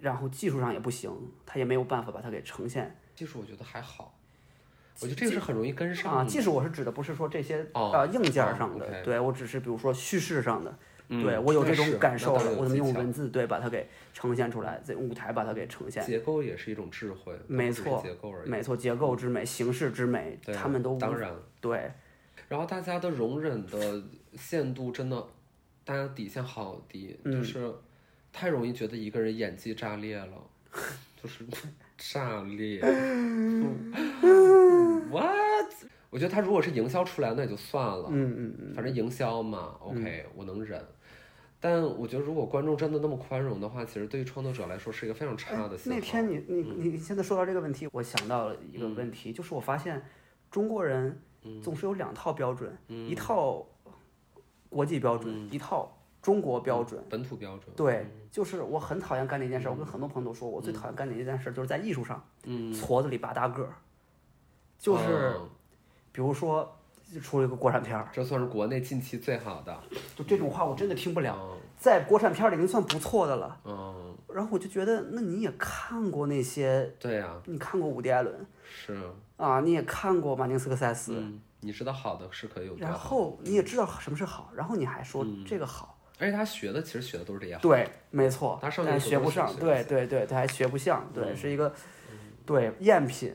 [0.00, 1.12] 然后技术上也不行，
[1.46, 2.98] 他也没有办法把它给呈现。
[3.14, 4.18] 技术我觉得还好，
[5.00, 10.76] 我觉得这个是很容易跟上啊，技术我是指的不是说这些哦呃硬件上哦的对我只是比如说叙事上的，
[11.14, 16.02] 嗯对我有这种感受我怎么用文字对把它给呈现出来，在舞台把它给呈现。
[16.04, 18.48] 结构也是一种智慧，没错结构而已。
[18.48, 21.92] 没错，结构之美、形式之美，他们都当然，对，
[22.48, 24.02] 然后大家的容忍的
[24.34, 25.22] 限度真的，
[25.84, 27.70] 大家底线好低，嗯就是
[28.32, 30.32] 太容易觉得一个人演技炸裂了，
[31.22, 31.44] 就是
[31.98, 32.80] 炸裂。
[35.10, 35.72] What？
[36.08, 40.82] 我觉得他如果是营销出来，那也就算了，嗯嗯嗯，反正营销嘛，OK，、我能忍。
[41.62, 45.96] 但我觉得，如果观众真的那么宽容的话，其实对于创作者来说是一个非常差的信号。
[45.96, 50.04] 那天你你你现在说到这个问题，我想到了一个问嗯题，就是我发现
[50.50, 51.22] 中国人
[51.62, 53.08] 总是有两套标准，嗯。
[53.08, 53.64] 一套
[54.68, 57.00] 国际标准，一套中国标准。
[57.08, 63.74] 本土标准，对，就是我很讨厌干的一件事，我跟很多朋友都说，我最讨厌干的一件事就是在艺术上，嗯，矬子里拔大个儿，
[64.78, 65.48] 就是嗯
[66.10, 66.70] 比如说就
[67.20, 69.76] 出了一个国产片儿，这算是国内近期最好的。
[70.16, 73.60] 就这种话我真的听不了，嗯在国产片儿里已经算不错的了。
[73.64, 78.96] 嗯，然后我就觉得，那你也看过那些，对呀、你看过伍迪·艾伦是，
[79.36, 87.58] 啊，你也看过马丁·斯科塞斯，嗯，你知道好的是可以有多然，后你也知道什么是好，然后你还说嗯这个好，而且他学的其实学的都是这些。
[87.60, 91.74] 对，没错，他上学不上，对对对，他还学不像，对，嗯是一个
[92.46, 93.34] 对赝品。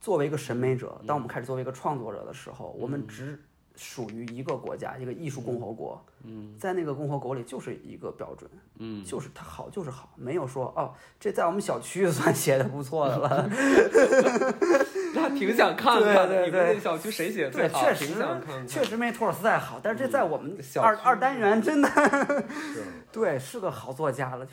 [0.00, 3.38] 作为一个审美者，嗯当我们开始作为一个创作者的时候，我们只
[3.76, 6.02] 属于一个国家，一个艺术共和国。
[6.22, 13.48] 嗯，在那个共和国里就是一个标准，嗯，就是它好就是好，没有说哦，这在我们小区算写的不错的了。
[15.12, 17.82] 他挺想看看的，对对你们对那小区谁写的最对，好？
[17.84, 18.66] 确实挺想看看。
[18.68, 22.44] 确实没托尔斯泰好，但是这在我们小区二二单元真的是。
[23.10, 24.52] 对是个好作家了，就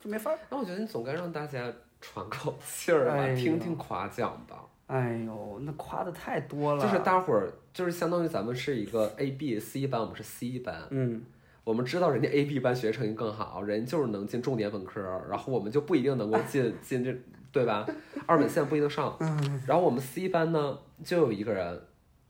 [0.00, 0.38] 就没法儿。
[0.48, 1.70] 那我觉得你总该让大家
[2.00, 4.64] 喘口气儿吧，哎听听夸奖吧。
[4.92, 6.82] 哎呦，那夸的太多了。
[6.82, 10.82] 就是大伙儿，就是相当于咱们是一个 A B C 班，我们是 C 班。
[10.90, 11.22] 嗯，
[11.64, 17.16] 我们知道人家 A B 班学习成绩更好，人就是能进重点本科，然后我们就不一定能够进 进这，
[17.50, 17.86] 对吧？
[18.26, 19.16] 二本线不一定上。
[19.66, 21.80] 然后我们 C 班呢，就有一个人，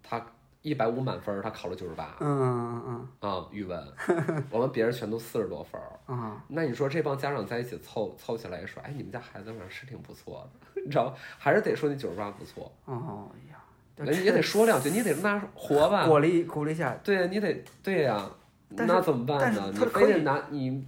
[0.01, 0.25] 他
[0.63, 2.83] 一百五满分，他考了九十八嗯嗯
[3.21, 3.85] 嗯啊，语文。
[4.51, 11.15] 我们别人全都四十多分啊， 那你说这帮家长在一起凑凑起来说，哎，你们家孩子反正是挺不错的， 你知道吗？
[11.39, 13.57] 还是得说你九十八不错，哦呀，
[13.97, 16.07] 人你也得说两句，你得让他活吧。
[16.07, 16.97] 鼓励鼓励一下。
[17.03, 18.31] 对呀，你得对呀、
[18.71, 19.69] 那怎么办呢？
[19.73, 20.87] 你他可以非得拿你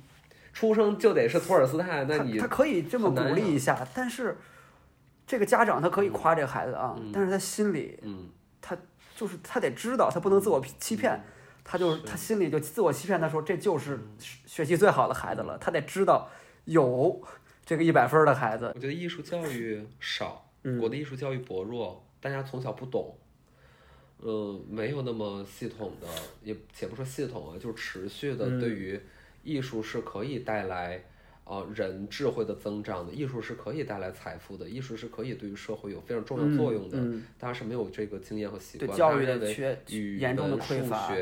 [0.52, 4.36] 出生就得是托尔斯泰，那你他他可以这么鼓励一下，但是
[5.26, 8.28] 这个家长他可以夸这个孩子啊，但是他心里嗯
[8.62, 8.76] 他
[9.16, 11.22] 就是他得知道，他不能自我欺骗，
[11.62, 16.28] 他就是他心里就自我欺骗，他说这就是学习最好的孩子了，他得知道
[16.64, 17.22] 有
[17.64, 23.16] 这个一百分儿的孩子，我觉得艺术教育少，嗯国的艺术教育薄弱，大家从小不懂，
[24.18, 26.06] 嗯，没有那么系统的，
[26.42, 29.00] 也且不说系统啊，就是持续嗯的对于
[29.42, 31.04] 艺术是可以带来。
[31.44, 36.98] 呃，人智慧的增长的艺术是可以带来财富的，艺术是可以对于社会有非常重要作用的。
[36.98, 41.14] 嗯大家是没有这个经验和习惯，对教育的缺语严重的匮乏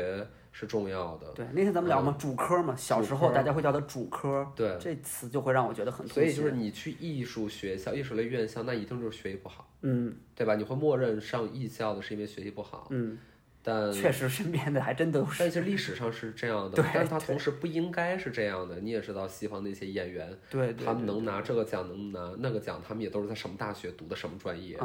[0.55, 1.27] 是重要的。
[1.33, 10.55] 对，那天咱们聊嘛，主科嘛，小时候大家会叫它主科，对这词就会让我觉得很所以就是你去艺术学校、艺术类院校，那一定就是学习不好，嗯对吧？
[10.55, 13.17] 你会默认上艺校的是因为学习不好，嗯，
[13.65, 18.79] 但确实身边的还真都是，但是历史上是这样的 对，但是他同时不应该是这样的。
[18.81, 24.77] 你也知道，西方那些演员，对对，他们能拿这个奖，能拿那个奖，他们也都是在什么大学读的什么专业，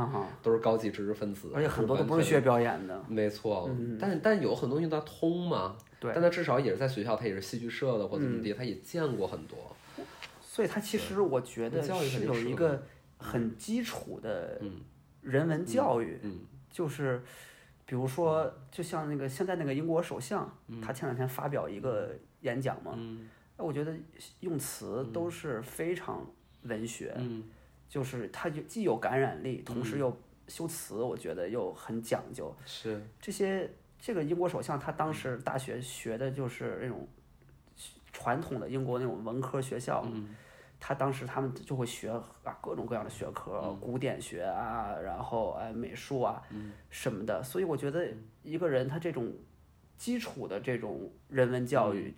[0.43, 3.69] 都是高级知识分子，而且很多都不是学表演的，没错，
[3.99, 9.59] 但但有很多东西他通嘛，对但他至少也是在学校，他也是戏剧社的或怎么地，他也见过很多，
[10.41, 12.81] 所以他其实我觉得教育肯是定有一个
[13.17, 14.73] 很基础的嗯
[15.23, 17.21] 人文教育，嗯就是
[17.89, 20.47] 比如说，就像那个现在那个英国首相，
[20.83, 23.27] 他前两天发表一个演讲嘛，嗯
[23.57, 23.97] 哎我觉得
[24.41, 26.23] 用词都是非常
[26.65, 27.45] 文学，嗯
[27.89, 30.15] 就是他就既有感染力，同时又
[30.49, 32.55] 修辞，我觉得又很讲究。
[32.67, 37.09] 是这些这个英国首相他当时大学学的就是那种
[38.13, 40.07] 传统的英国那种文科学校，
[40.81, 46.43] 他当时他们就会学啊各种各样的学科，古典学啊，然后哎美术啊、
[46.91, 48.09] 什么的，所以我觉得
[48.43, 49.33] 一个人他这种
[49.97, 52.15] 基础的这种人文教育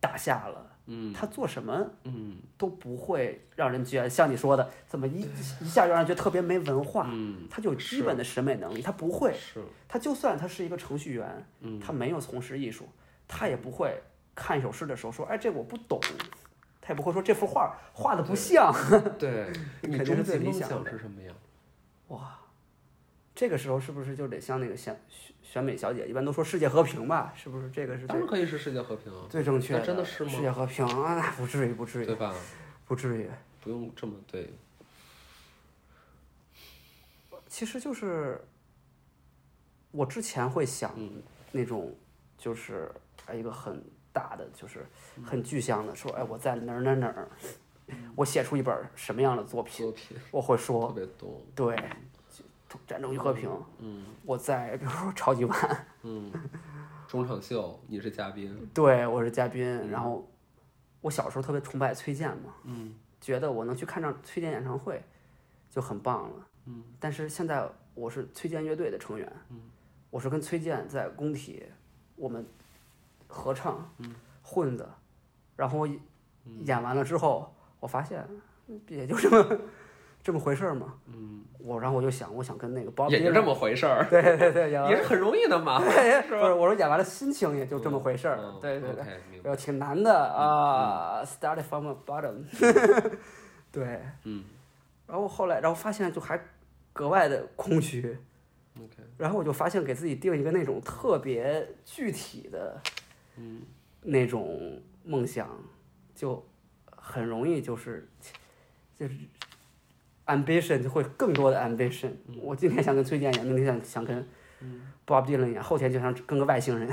[0.00, 0.76] 打下了。
[0.86, 1.12] 嗯。
[1.12, 2.38] 他做什么嗯。
[2.56, 5.20] 都不会让人觉得像你说的，怎么一
[5.60, 7.06] 一下就让人觉得特别没文化。
[7.12, 7.46] 嗯。
[7.50, 9.62] 他就有基本的审美能力，他不会，是。
[9.86, 11.78] 他就算他是一个程序员，嗯。
[11.78, 12.88] 他没有从事艺术，
[13.28, 14.02] 他也不会
[14.34, 16.00] 看一首诗的时候说，哎，这个我不懂，
[16.88, 18.72] 他也不会说这幅画画的不像。
[19.18, 21.30] 对， 你肯定是最理想的是什么呀？
[22.08, 22.38] 哇，
[23.34, 27.30] 这个时候是不是就得像那个选选选美小姐，一般都说世界和平吧？
[27.36, 32.34] 是不是这个是最当然可以是世界和平啊，最正确那真的是吗世界和平啊，那不至于，不至于，对吧？
[32.86, 33.28] 不至于。
[33.60, 34.48] 不用这么对，
[37.48, 38.42] 其实就是
[39.90, 40.94] 我之前会想
[41.52, 41.94] 那种，
[42.38, 42.90] 就是
[43.26, 43.84] 哎一个很
[44.18, 44.84] 大的，就是
[45.24, 47.28] 很具象的说，哎我在哪儿哪儿哪儿，
[48.16, 51.76] 我写出一本什么样的作品，作品我会特说别多，对，
[52.84, 53.48] 战争与和平，
[53.78, 56.32] 嗯，我在比如说超级碗，嗯，
[57.06, 60.28] 中场秀你是嘉宾，对我是嘉宾，然后
[61.00, 65.00] 我小时候特别崇拜崔健嘛，嗯，觉得我能去看场崔健演唱会
[65.70, 69.60] 就很棒了，嗯，但是现在我是崔健乐队的成员，嗯，
[70.10, 71.64] 我是跟崔健在工体
[72.16, 72.44] 我们
[73.28, 74.12] 合唱，嗯，
[74.42, 74.88] 混子，
[75.54, 75.86] 然后
[76.64, 78.26] 演完了之后，我发现
[78.88, 79.58] 也就这么
[80.22, 85.90] 这么回事儿嘛，嗯，我然后我就想，我想跟那个 Bob 也就这么回事儿，对对对，演完也是很容易的嘛， 不
[86.34, 88.58] 是我说演完了心情也就这么回事儿，嗯。
[88.60, 89.04] 对对对。
[89.42, 92.42] 然后挺难的啊、s t a r t from the bottom，
[93.70, 94.44] 对，嗯。
[95.06, 96.38] 然后后来，然后发现就还
[96.92, 98.18] 格外的空虚
[98.76, 102.78] ，，OK，然后我就发现给自己定一个那种特别具体的，
[103.38, 103.62] 嗯，
[104.02, 105.48] 那种梦想，
[106.14, 106.44] 就
[106.90, 108.08] 很容易就是
[108.94, 109.14] 就是
[110.26, 112.12] ambition 就会更多的 ambition、
[112.42, 114.28] 我今天想跟崔健演，明天想想跟
[115.06, 116.92] Bob Dylan 演，后天就想跟个外星人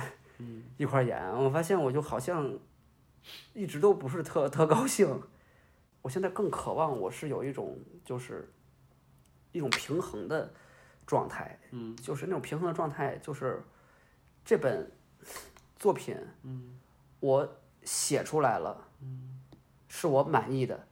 [0.77, 1.19] 一块儿演。
[1.33, 2.57] 我发现我就好像
[3.53, 5.21] 一直都不是特特高兴。
[6.01, 8.47] 我现在更渴望我是有一种就是
[9.51, 10.53] 一种平衡的
[11.07, 13.63] 状态，嗯，就是那种平衡的状态，就是
[14.45, 14.91] 这本
[15.75, 16.77] 作品，嗯，
[17.19, 17.47] 我
[17.83, 19.39] 写出来了，嗯，
[19.87, 20.87] 是我满意的，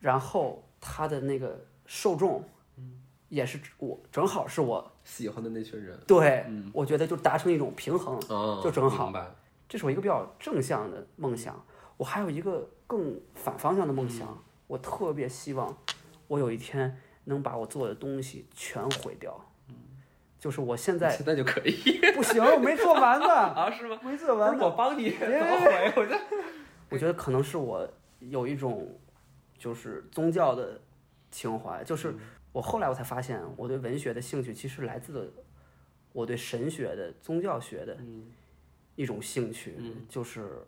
[0.00, 2.42] 然后他的那个受众，
[2.76, 9.12] 嗯，也是我正好是我喜欢的那群人，对，我觉得就达成一种平衡，哦，就正好，
[9.68, 11.64] 这是我一个比较正向的梦想。
[11.96, 15.76] 我还有一个更反方向的梦想，我特别希望
[16.26, 19.40] 我有一天能把我做的东西全毁掉。
[20.44, 21.72] 就是我现在现在就可以
[22.14, 23.26] 不行，我没做完呢，
[23.56, 23.70] 啊？
[23.70, 23.98] 是吗？
[24.04, 24.58] 没做完。
[24.58, 25.92] 我帮你怎么回？
[25.96, 26.14] 我就
[26.90, 27.88] 我觉得可能是我
[28.20, 28.94] 有一种
[29.56, 30.78] 就是宗教的
[31.30, 32.14] 情怀，就是
[32.52, 35.32] 我后来我才发现，我对文学的兴趣其实来自
[36.12, 37.96] 我对神学的宗教学的
[38.96, 39.78] 一种兴趣，
[40.10, 40.58] 就是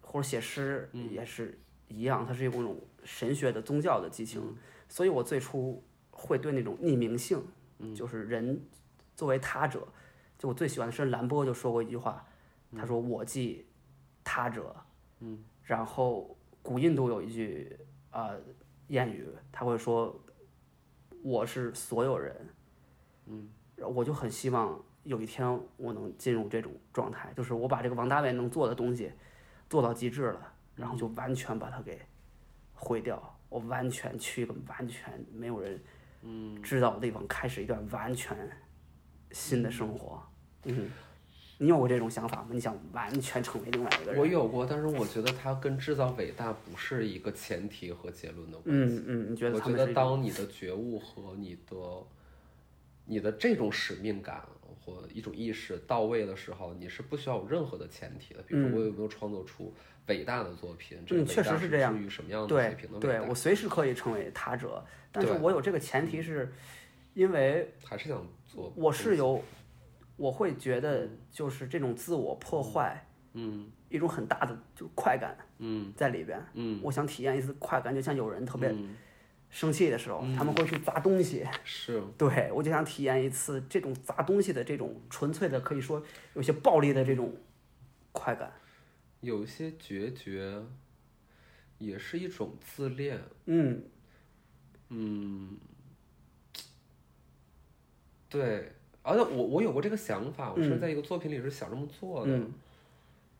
[0.00, 4.42] 或者写诗也是一样，它是一种神学的宗教的激情，
[4.88, 5.80] 所以我最初
[6.10, 7.40] 会对那种匿名性，
[7.94, 8.60] 就是人
[9.16, 9.88] 作为他者，
[10.38, 12.24] 就我最喜欢的是兰波就说过一句话，
[12.76, 13.66] 他说我即
[14.22, 14.74] 他者。
[15.20, 17.76] 嗯然后古印度有一句
[18.10, 18.30] 啊、
[18.88, 20.14] 谚语，他会说
[21.22, 22.48] 我是所有人，
[23.24, 23.48] 嗯，
[23.78, 29.10] 我就很希望有一天我能进入这种状态，就是我把这个王大卫能做的东西
[29.68, 31.98] 做到极致了，然后就完全把它给
[32.74, 35.82] 毁掉，我完全去一个完全没有人
[36.22, 38.36] 嗯知道的地方，开始一段完全
[39.30, 40.22] 新的生活，
[40.64, 40.90] 嗯。
[41.58, 42.48] 你有过这种想法吗？
[42.50, 44.20] 你想完全成为另外一个人？
[44.20, 48.96] 我有过，但是我觉得它跟制造伟大不是一个前提和结论的关系。
[48.96, 51.76] 嗯嗯，你觉得我觉得当你的觉悟和你的
[53.06, 54.42] 你的这种使命感
[54.84, 58.42] 或一种意识到位的时候，你是不需要有任何的前提的。
[58.42, 59.72] 比如说，我有没有创作出
[60.08, 60.98] 伟大的作品？
[61.06, 63.00] 这个嗯，确实是这样基于什么样的水平的？
[63.00, 66.52] 对我随时可以成为他者，但是我有这个前提是，
[67.14, 68.22] 因为还是想
[68.56, 68.72] 做。
[68.74, 69.42] 我是有，
[70.16, 76.42] 我会觉得就是这种自我破坏，嗯一种很大的就快感嗯在里边。
[76.54, 78.96] 嗯我想体验一次快感，就像有人特别嗯
[79.50, 81.46] 生气的时候，他们会去砸东西。
[81.62, 86.02] 是对我就想体验一次这种砸东西的这种纯粹的，可以说
[86.34, 87.32] 有些暴力的这种
[88.12, 88.52] 快感。
[89.20, 90.62] 有些决绝，
[91.78, 93.20] 也是一种自恋。
[93.46, 93.82] 嗯
[94.90, 95.56] 嗯，
[98.28, 98.72] 对，
[99.02, 102.36] 而且我我有过这个想法，我是在一个作品里是想这么做的。
[102.36, 102.52] 嗯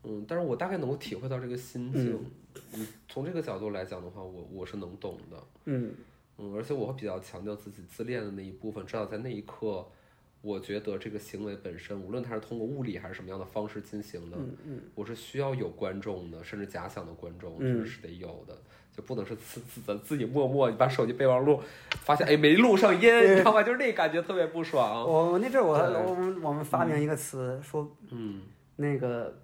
[0.04, 2.24] 嗯，但是我大概能够体会到这个心境。
[2.72, 5.42] 嗯，从这个角度来讲的话，我我是能懂的。
[5.64, 5.92] 嗯
[6.38, 9.84] 嗯，而且我会比较强调自己自恋的那一部分，至少在那一刻，
[10.42, 18.56] 我觉得这个行为本身，无论它是通过物理还是什么样的方式进行的，嗯我是需要有观众的，甚至假想的观众，嗯这是得有的，
[18.96, 21.60] 就不能是自自的自己默默，你把手机备忘录，
[22.00, 23.62] 发现哎没录上音，你知道吗？
[23.62, 25.04] 就是那感觉特别不爽。
[25.04, 28.40] 我我那阵儿我我们我们发明一个词说嗯，
[28.76, 29.38] 那个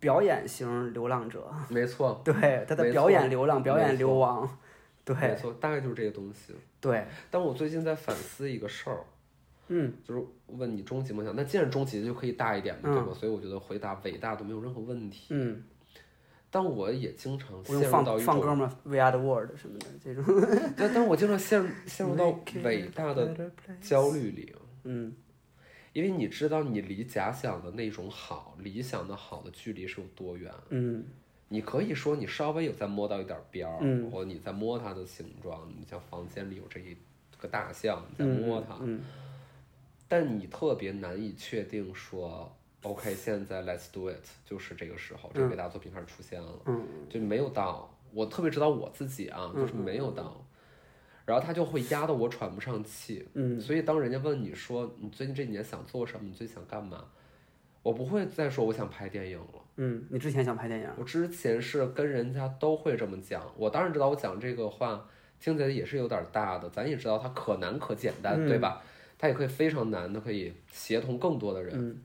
[0.00, 4.48] 表演型流浪者，没错， 对他的表演流浪、表演流亡，
[5.04, 6.54] 对没错，大概就是这个东西。
[6.80, 9.00] 对，但我最近在反思一个事儿，
[9.68, 13.12] 嗯就是问你终极梦想，那既然终极就可以大一点嘛，嗯对吧？
[13.14, 15.26] 所以我觉得回答伟大都没有任何问题。
[15.30, 15.62] 嗯，
[16.56, 20.24] 但我也经常陷入到一种，放歌吗？We are the world 什么的这种。
[20.78, 22.30] 但但我经常陷入 陷入到
[22.62, 23.50] 伟大的
[23.80, 25.12] 焦虑里，嗯
[25.92, 30.52] 因为你知道你离假想的那种好、理想的好的距离是有多远。
[30.68, 31.04] 嗯
[31.48, 36.96] 你可以说你稍微有在摸到一点边儿，嗯或者你在摸它的形状，你像房间里有这一
[37.36, 39.00] 个大象，你在摸它，嗯
[40.06, 47.90] 但你特别难以确定说，OK，现在 Let's do it，就是这个时候，这个伟大作品开始出现了，嗯就没有到。
[48.12, 50.46] 我特别知道我自己啊，就是没有到，
[51.26, 53.26] 然后他就会压得我喘不上气。
[53.34, 57.04] 嗯所以当人家问你说你最近这几年想做什么，你最想干嘛，
[57.82, 59.60] 我不会再说我想拍电影了。
[59.76, 60.88] 嗯，你之前想拍电影？
[60.96, 65.04] 我之前是跟人家都会这么讲，我当然知道我讲这个话
[65.40, 68.80] 听起来也是有点大的，咱也知道它可难可简单，嗯对吧？
[69.18, 71.72] 它也可以非常难的，可以协同更多的人。
[71.74, 72.00] 嗯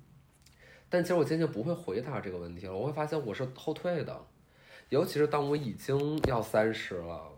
[0.89, 4.25] 但其实我渐渐不会回答这个问题了，我会发现我是后退的，
[4.89, 7.31] 尤其是当我已经要三十了，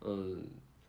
[0.00, 0.42] 嗯，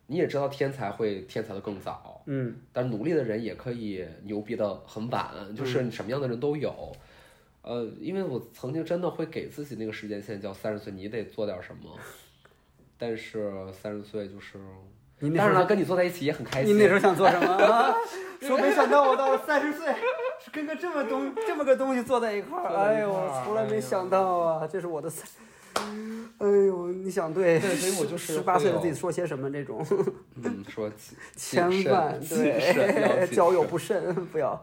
[0.07, 6.91] 你也知道天才会天才的更早，嗯但努力的人也可以牛逼的很晚，就是什么样的人都有。
[7.61, 11.97] 呃，因为我曾经真的会给自己那个时间线叫三十岁，你得做点什么。
[12.97, 14.57] 但是三十岁就是，
[15.24, 16.76] 你那时候当然了，跟你坐在一起也很开心。
[16.76, 17.95] 你那时候想做什么 啊？
[18.41, 19.88] 说没想到我到了三十岁，
[20.43, 25.26] 是跟个这么东这么个东西坐在一块儿，哎呦，我从来没想到啊，这是我的三。
[26.39, 29.86] 哎呦，你想对，对所以我就是十八岁的自己说些什么这种，
[30.43, 34.61] 嗯， 说谨千万对 交友不慎，不要。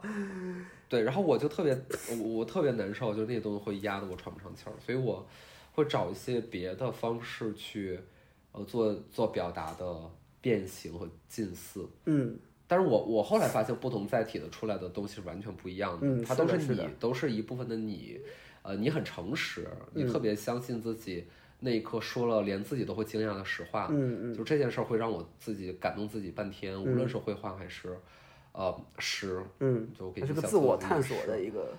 [0.86, 1.72] 对，然后我就特别，
[2.10, 5.26] 我我特别难受，就那些东西会压得我喘不上气儿，所以我
[5.72, 7.98] 会找一些别的方式去，
[8.52, 10.10] 呃，做做表达的
[10.40, 11.88] 变形和近似。
[12.06, 12.38] 嗯。
[12.66, 18.20] 但是我我后来发现，不同载体的出来的东西是完全不一样的，嗯它都是你，是的是的都是一部分的你，
[18.62, 20.08] 呃，你很诚实，你嗯。
[20.08, 21.26] 特别相信自己，
[21.58, 24.34] 那一刻说了连自己都会惊讶的实话，嗯嗯。
[24.34, 27.98] 就这件事儿会让我自己感动自己半天，无论是绘画还是，
[28.52, 31.74] 呃，诗，嗯，就给它是个自我探索的一个。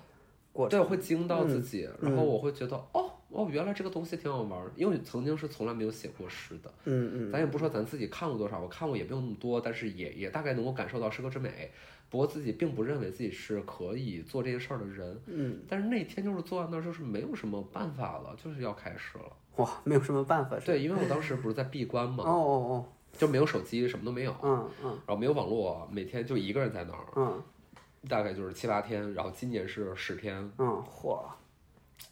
[0.51, 0.78] 过，程。
[0.78, 11.71] 对会惊到自己，嗯然后我会觉得，哦哦，原来这个东西挺好玩儿，因为曾经是从来没有写过诗的，嗯嗯咱也不说咱自己看过多少，我看过也没有那么多，但是也也大概能够感受到诗歌之美。
[12.09, 19.23] 不过自己并不认为自己是可以做这件事儿的人，嗯，但是那天就是坐在那儿，就是没有什么办法了，就是要开始了。
[19.55, 20.65] 哇，没有什么办法是。
[20.65, 22.86] 对，因为我当时不是在闭关嘛哦哦，哦
[23.17, 27.41] 就没有手机，什么都没有，哦，嗯嗯然后没有网络，每天就一个人在那儿，嗯
[28.09, 31.21] 大概就是七八天，然后今年是十天，嗯，嚯，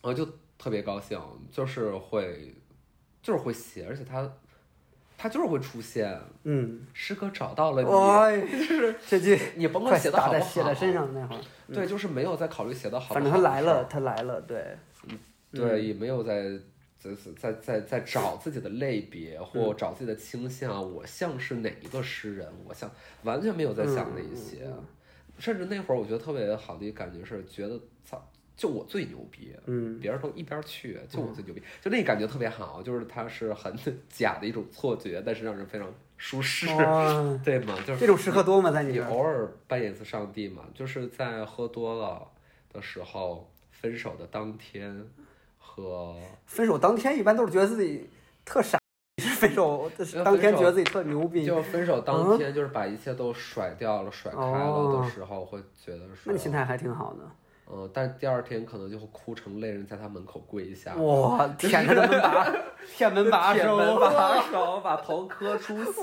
[0.01, 0.25] 然后就
[0.59, 1.17] 特别高兴，
[1.49, 2.53] 就是会，
[3.23, 4.29] 就是会写，而且他，
[5.17, 11.41] 他就是会出现，嗯，诗歌找到了你，哇，就是这句你甭管写的好不好，写在身上那会儿，
[11.73, 14.77] 对，就是没有在考虑写的好不好，反正他来了，，他来了，对，
[15.53, 16.51] 对，也没有在
[16.97, 19.45] 在在在在找自己的类别嗯。
[19.45, 22.91] 或找自己的倾向，我像是哪一个诗人，我像
[23.23, 24.83] 完全没有在想那些，嗯。
[25.39, 28.21] 甚至那会儿我觉得特别好的一个感觉是，觉得操，
[28.59, 33.73] 就我最牛逼，嗯别人都一边去，就我最牛逼，就那感觉特别好，就是它是很
[34.11, 35.87] 假的一种错觉，但是让人非常
[36.17, 37.73] 舒适，哇，对吗？
[37.87, 38.69] 就是这种时刻多吗？
[38.69, 38.99] 在你你？
[38.99, 42.27] 偶尔扮演一次上帝嘛，就是在喝多了
[42.73, 45.05] 的时候，分手的当天
[45.57, 48.09] 和分手当天一般都是觉得自己
[48.43, 48.77] 特傻，
[49.37, 49.89] 分手
[50.25, 51.45] 当天觉得自己特牛逼。
[51.45, 57.19] 就分手当天，就是把一切都甩掉了、甩开了的时候，会觉得说那你，心态还挺好的。
[57.71, 62.51] 嗯，但第二天可能就会哭成泪人，在他门口跪下，哇， 舔着门把，
[62.97, 66.01] 舔门把手，舔门把手，把头磕出血，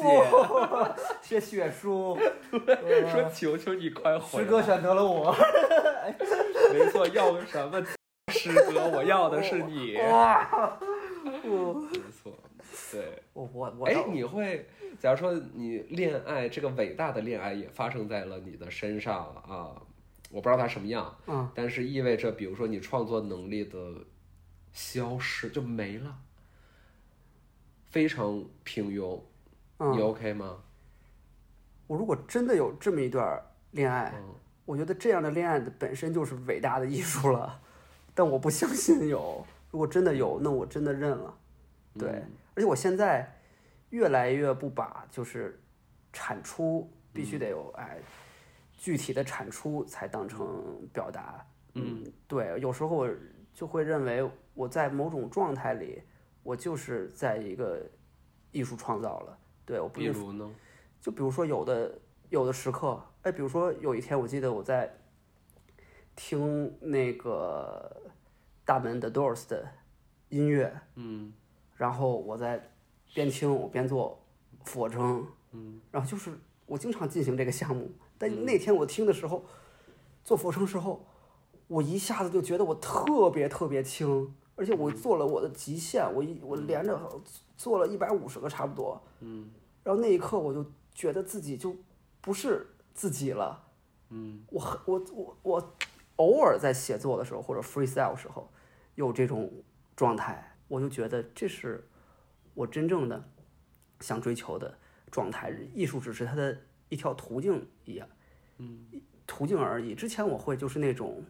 [1.21, 2.17] 写血书，
[3.11, 4.45] 说求求你快回来。
[4.45, 5.35] 师哥选择了我。
[6.73, 7.85] 没错，要个什么
[8.33, 8.89] 师哥？
[8.89, 9.97] 我要的是你。
[9.99, 10.79] 哇，
[11.25, 11.33] 没
[12.23, 12.33] 错，
[12.93, 13.23] 对。
[13.33, 14.67] 我我我哎，你会，
[14.99, 19.75] 假如说你恋爱这个伟大的恋爱也发生在了你的身上啊，
[20.37, 23.95] 我不知道它什么样，嗯，但是意味着，比如说你创作能力的
[24.71, 26.15] 消失就没了，
[27.87, 29.19] 非常平庸，
[29.79, 30.59] 你嗯，OK 吗？
[31.87, 34.35] 我如果真的有这么一段恋爱，嗯
[34.67, 37.59] 我觉得这样的恋爱的本身就是伟大的艺术了，
[38.15, 39.47] 但我不相信有。
[39.71, 41.35] 如果真的有，那我真的认了。
[41.99, 43.41] 对，嗯而且我现在
[43.89, 45.59] 越来越不把就是
[46.13, 47.97] 产出必须得有哎
[48.77, 51.45] 具体的产出才当成表达。
[51.75, 53.11] 嗯，对，有时候我
[53.53, 56.03] 就会认为我在某种状态里，
[56.43, 57.83] 我就是在一个
[58.53, 59.39] 艺术创造了。
[59.65, 60.51] 对，我不比如呢？
[61.01, 61.99] 就比如说有的
[62.31, 64.93] 有的时刻，哎，比如说有一天，我记得我在
[66.15, 68.11] 听那个
[68.65, 69.69] 大门 The Doors 的
[70.31, 71.33] 音乐，嗯
[71.77, 72.71] 然后我在
[73.13, 74.25] 边听我边做
[74.65, 76.33] 俯卧撑，嗯然后就是
[76.65, 79.45] 我经常进行这个项目，但那天我听的时候，
[80.25, 81.07] 做俯卧撑时候，
[81.69, 86.99] 我一下子就觉得我特别特别轻，而且我做了我的极限，我一我连着
[87.57, 89.51] 做了一百五十个差不多，嗯
[89.83, 90.65] 然后那一刻我就
[90.95, 91.75] 觉得自己就
[92.21, 93.63] 不是自己了。
[94.09, 95.75] 嗯我很我我我
[96.17, 98.49] 偶尔在写作的时候或者 freestyle 的时候
[98.95, 99.53] 有这种
[99.95, 101.89] 状态，我就觉得这是
[102.55, 103.29] 我真正的
[104.01, 104.79] 想追求的
[105.11, 105.53] 状态。
[105.75, 106.57] 艺术只是它的
[106.89, 108.09] 一条途径一样，
[108.59, 108.87] 嗯，
[109.27, 109.95] 途径而已。
[109.95, 111.23] 之前我会就是那种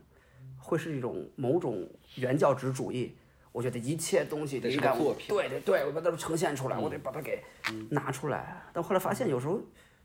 [0.58, 3.16] 会是一种某种原教旨主义。
[3.52, 7.42] 我觉得一切东西得是灵感个作品对对对，我把它呈现出来，我得把它给
[7.88, 8.62] 拿出来。
[8.74, 9.58] 但后来发现，有时候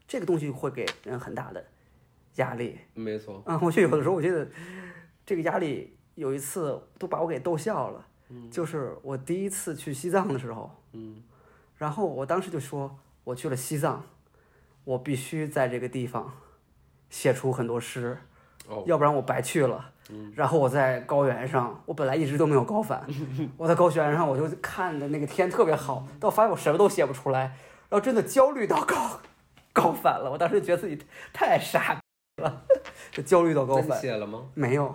[0.07, 1.61] 这个东西会给人很大的
[2.35, 2.77] 压力。
[2.93, 3.43] 没错。
[3.45, 4.49] 啊，我觉得有的时候，我觉得
[5.25, 8.07] 这个压力有一次都把我给逗笑了。
[8.49, 11.21] 就是我第一次去西藏的时候，嗯
[11.75, 14.01] 然后我当时就说，我去了西藏，
[14.83, 16.31] 我必须在这个地方
[17.09, 18.17] 写出很多诗，
[18.67, 19.89] 哦要不然我白去了。
[20.35, 23.07] 然后我在高原上，我本来一直都没有高反，
[23.55, 27.43] 我在高原上我就看的那个天特别好，但我发现我什么都写不出来，
[27.87, 29.21] 然后真的焦虑到高
[29.71, 30.29] 高反了。
[30.29, 31.01] 我当时觉得自己
[31.31, 31.97] 太傻
[32.43, 32.63] 了，
[33.11, 33.97] 就焦虑到高反。
[34.01, 34.43] 写了吗？
[34.53, 34.93] 没有，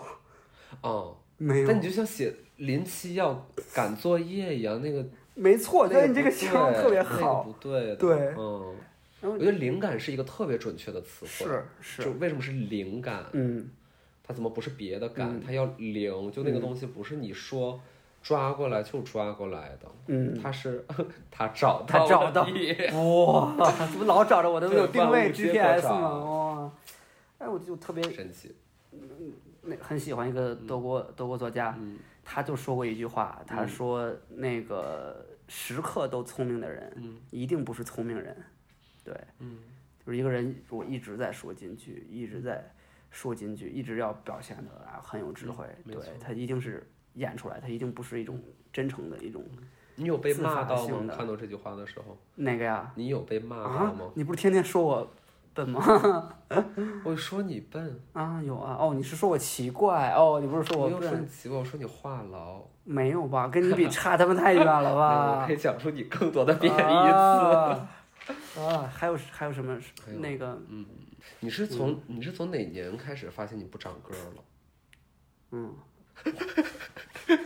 [0.83, 5.03] 哦，没有但，你就像写临期要赶作业一样，那个
[5.35, 8.75] 没错，那但是你这个不形容特别对那个好不，对，对嗯，
[9.23, 11.51] 我觉得灵感是一个特别准确的词汇，
[11.81, 13.25] 是，就是为什么是灵感？
[13.33, 13.71] 嗯，
[14.23, 15.41] 它怎么不是别的感？
[15.41, 17.81] 它要灵，就那个东西不是你说
[18.23, 20.85] 抓过来就抓过来的，嗯，它是
[21.31, 23.57] 它找他到找到哇，
[23.91, 26.19] 怎么老找着我都没有定位 GPS 找吗？
[26.19, 26.73] 哇，
[27.39, 28.55] 哎，我就特别神奇，
[29.63, 31.99] 那很喜欢一个德国、德国作家，嗯
[32.29, 38.37] 他就说过一句话，他说那个时刻都聪明的人，嗯一定不是聪明人，
[39.07, 39.59] 对，嗯
[40.05, 42.69] 就是一个人如果一直在说金句，一直在
[43.11, 46.85] 说金句，一直要表现的啊很有智慧，对他一定是
[47.15, 48.41] 演出来，他一定不是一种
[48.73, 49.43] 真诚的一种
[49.95, 51.15] 你有被骂到吗？
[51.17, 55.11] 看到这句话的时候，哪个呀你有被骂到啊吗？，你不是天天说我
[55.55, 55.81] 笨吗？
[57.03, 61.29] 我说你笨，啊，有啊，哦，你是说我奇怪哦，你不是说我我又说你笨？
[61.29, 63.49] 奇怪，我说你话痨，没有吧？
[63.49, 65.53] 跟你比差他妈太远了吧 我吧可？
[65.55, 66.85] 以讲出你更多的贬义词。
[66.85, 67.89] 啊，
[68.59, 69.79] 啊，还有还有什么
[70.19, 70.87] 那个嗯
[71.41, 74.45] 你是从你是从哪年开始发现你不长个儿了？
[75.51, 75.75] 嗯，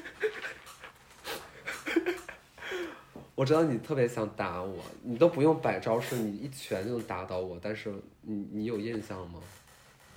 [3.35, 7.59] 我知道你特别想打我，你都不用摆招式，你一拳就能打倒我。
[7.61, 7.93] 但是
[8.23, 9.41] 你你有印象吗？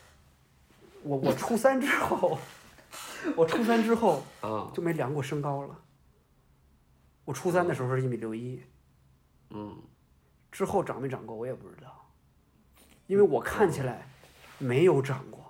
[1.04, 2.38] 我我初三之后，
[3.36, 5.80] 我初三之后啊，就没量过身高了。
[7.26, 8.62] 我初三的时候是一米六一，
[9.50, 9.82] 嗯，
[10.54, 12.06] 之后长没长过我也不知道，
[13.08, 14.08] 因为我看起来
[14.60, 15.42] 没有长过。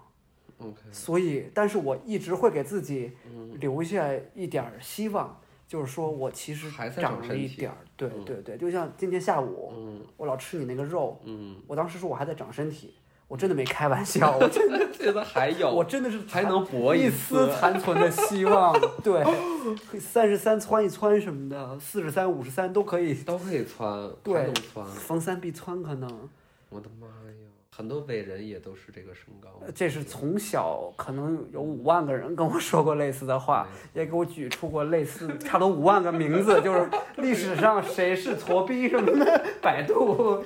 [0.93, 5.37] 所以，但是我一直会给自己嗯留下一点儿希望，
[5.67, 8.23] 就是说我其实长了一点儿，对嗯。
[8.23, 10.01] 对对，就像今天下午，嗯。
[10.15, 12.93] 我老吃你那个肉，嗯，我当时说我还在长身体，
[13.27, 19.23] 我真的没开玩笑，我真的， 觉得还有，我真的是还能搏一丝丝残存的希望， 对，
[19.99, 24.85] 三十三窜一窜什么的，四十三、五十三都可以，都可以窜，对还能穿。
[24.85, 26.29] 逢三必窜，可能。
[26.69, 29.49] 我的妈呀，很多伟人也都是这个身高。
[29.73, 36.87] 这是从小可能有五万个人跟我说过类似的话，也给我举出过类似差不多五万个名字，就是
[37.17, 40.43] 历史上谁是矬逼什么的，百度。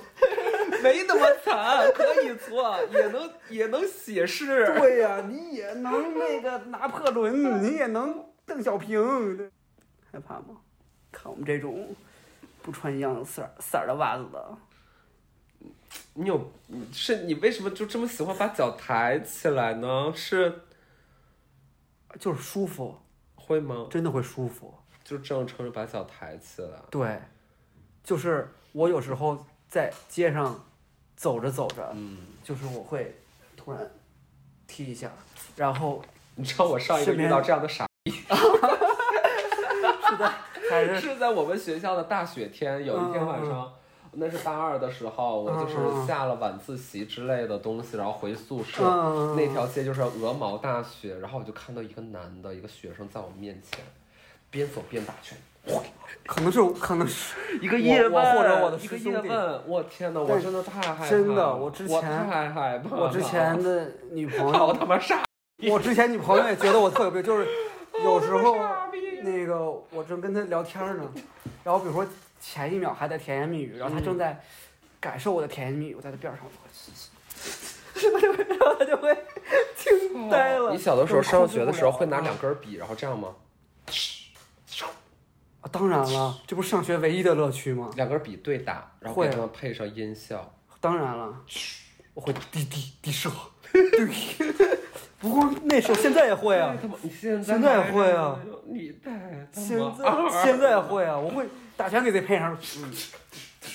[0.83, 4.65] 没那么惨，可以错，也能也能写诗。
[4.77, 9.51] 对呀、你也能那个拿破仑，你也能邓小平，
[10.11, 10.57] 害怕吗？
[11.11, 11.95] 看我们这种
[12.61, 14.57] 不穿一样色儿色儿的袜子的，
[16.13, 16.51] 你有
[16.91, 20.11] 是你为什么就这么喜欢把脚抬起来呢？
[20.15, 20.61] 是
[22.19, 22.95] 就是舒服，
[23.35, 23.87] 会吗？
[23.89, 24.73] 真的会舒服。
[25.03, 26.81] 就这样撑着把脚抬起来。
[26.91, 27.21] 对，
[28.03, 30.63] 就是我有时候在街上
[31.15, 33.15] 走着走着，嗯，就是我会
[33.55, 33.89] 突然
[34.67, 35.11] 踢一下，
[35.55, 36.01] 然后
[36.35, 38.11] 你知道我上一个遇到这样的傻逼，
[40.09, 40.31] 是在
[40.69, 43.73] 还是是在我们学校的大雪天，有一天晚上。
[44.19, 53.79] 那是大二的时候，我就是下了晚自习之类的东西，然后回宿舍，嗯那条街就是鹅毛大雪，然后我就看到一个男的，一个学生在我面前，
[54.49, 55.37] 边走边打拳，
[56.25, 65.23] 可能是可能是一个我叶问，我或者我的一个师兄弟叶问，我天哪，我真的太害怕了，真的我之前我太害怕，我之前的女朋好友，他妈傻，
[65.69, 67.47] 我之前女朋友也觉得我特有病， 就是
[68.03, 68.57] 有时候
[69.23, 71.03] 那个我正跟她聊天呢，
[71.63, 72.05] 然后比如说
[72.41, 74.37] 前一秒还在甜言蜜语，然后她正在
[74.99, 79.17] 感受我的甜言蜜语，我在她边上，我就会，然后她就会
[79.77, 80.71] 惊呆了。
[80.71, 82.19] 你小的时候上学的时候会拿。
[82.19, 83.29] 两根笔，然后这样吗？
[85.67, 87.89] 啊，当然了，这不是上学唯一的乐趣吗？
[87.95, 90.53] 两根笔对打，然后会给他们配上音效。
[90.79, 91.43] 当然了，
[92.13, 93.29] 我会滴滴滴射，
[93.71, 94.07] 对。
[95.19, 99.11] 不过那时候现在也会啊，你现在现在也会啊，你带
[99.51, 101.45] 现在现在也会啊，我会
[101.75, 102.91] 打拳给自己配上，嗯，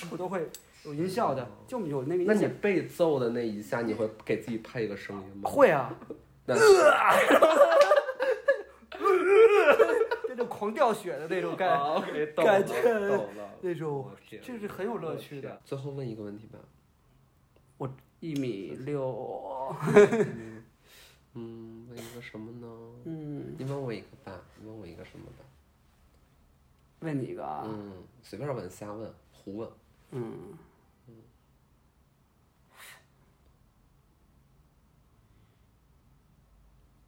[0.09, 0.49] 我都会
[0.85, 2.47] 有音效的，就有那个那你。
[2.47, 5.49] 被揍的那一下，你会给自己配一个声音吗？
[5.49, 5.93] 会啊，
[10.45, 12.73] 狂掉血的那种感，啊，OK，懂，感觉。
[13.61, 15.61] 那种我天这是很有乐趣的。
[15.63, 16.59] 最后问一个问题吧，
[17.77, 17.89] 我
[18.19, 19.75] 一米六，
[21.35, 22.67] 嗯，问一个什么呢？
[23.05, 25.45] 嗯，你问我一个吧，你问我一个什么吧？
[26.99, 29.69] 问你一个啊，嗯，随便问，瞎问，胡问。
[30.11, 30.57] 嗯，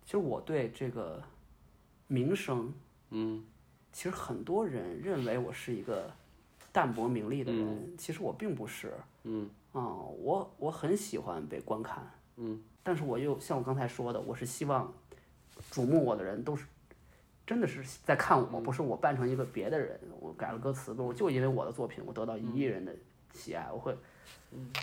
[0.05, 1.23] 其实我对这个
[2.07, 2.73] 名声，
[3.09, 3.43] 嗯。
[3.91, 6.11] 其实很多人认为我是一个
[6.71, 8.93] 淡泊名利的人，其实我并不是。
[9.23, 9.49] 嗯。
[9.71, 9.81] 啊、
[10.19, 12.61] 我我很喜欢被观看，嗯。
[12.83, 14.93] 但是我又像我刚才说的，我是希望
[15.71, 16.65] 瞩目我的人都是
[17.45, 19.99] 真的是在看我，不是我扮成一个别的人。
[20.19, 22.95] 我改了歌词，我就因为我的作品，我得到一亿人的
[23.33, 23.95] 喜爱，我会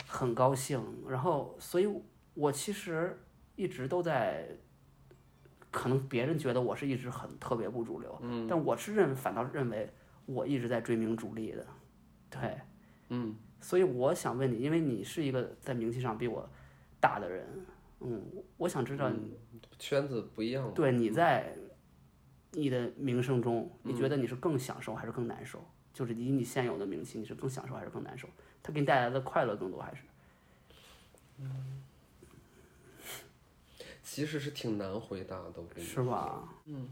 [0.07, 0.83] 很高兴。
[1.09, 1.89] 然后，所以
[2.35, 3.19] 我其实
[3.57, 4.47] 一直都在，
[5.73, 9.91] 可能别人觉得我是一直很特别不主流，嗯但我是认反倒认为
[10.27, 11.67] 我一直在追名逐利的，
[12.31, 12.61] 对。
[13.09, 16.49] 嗯所以我想问你，因为你是一个在名气上比我
[17.01, 17.47] 大的人，
[18.01, 18.23] 嗯，
[18.57, 19.37] 我想知道你，
[19.79, 20.73] 圈子不一样了。
[20.73, 21.57] 对你在
[22.53, 25.65] 你的名声中，你觉得你是更享受还是更难受？
[25.93, 28.29] 就是以你现有的名气，你是更享受还是更难受？
[28.63, 30.03] 它给你带来的快乐更多还是？
[34.13, 36.47] 其实是挺难回答的，我跟你是吧？
[36.67, 36.87] 嗯。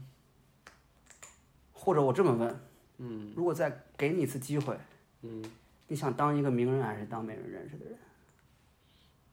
[1.71, 2.59] 或者我这么问，
[2.97, 4.75] 嗯如果再给你一次机会，
[5.21, 5.43] 嗯
[5.87, 7.95] 你想当一个名人还是当没人认识的人？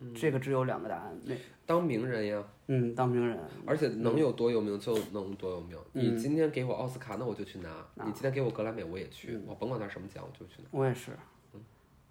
[0.00, 1.34] 嗯这个只有两个答案，那
[1.64, 5.78] 当名人呀，嗯，当名人，而且能有多有名就能多有名。
[5.94, 9.32] 嗯你今天给我奥斯卡，那我就去拿；你今天给我格莱美，我也去。
[9.34, 10.68] 嗯我甭管拿什么奖，我就去拿。
[10.72, 11.12] 我也是，
[11.54, 11.60] 嗯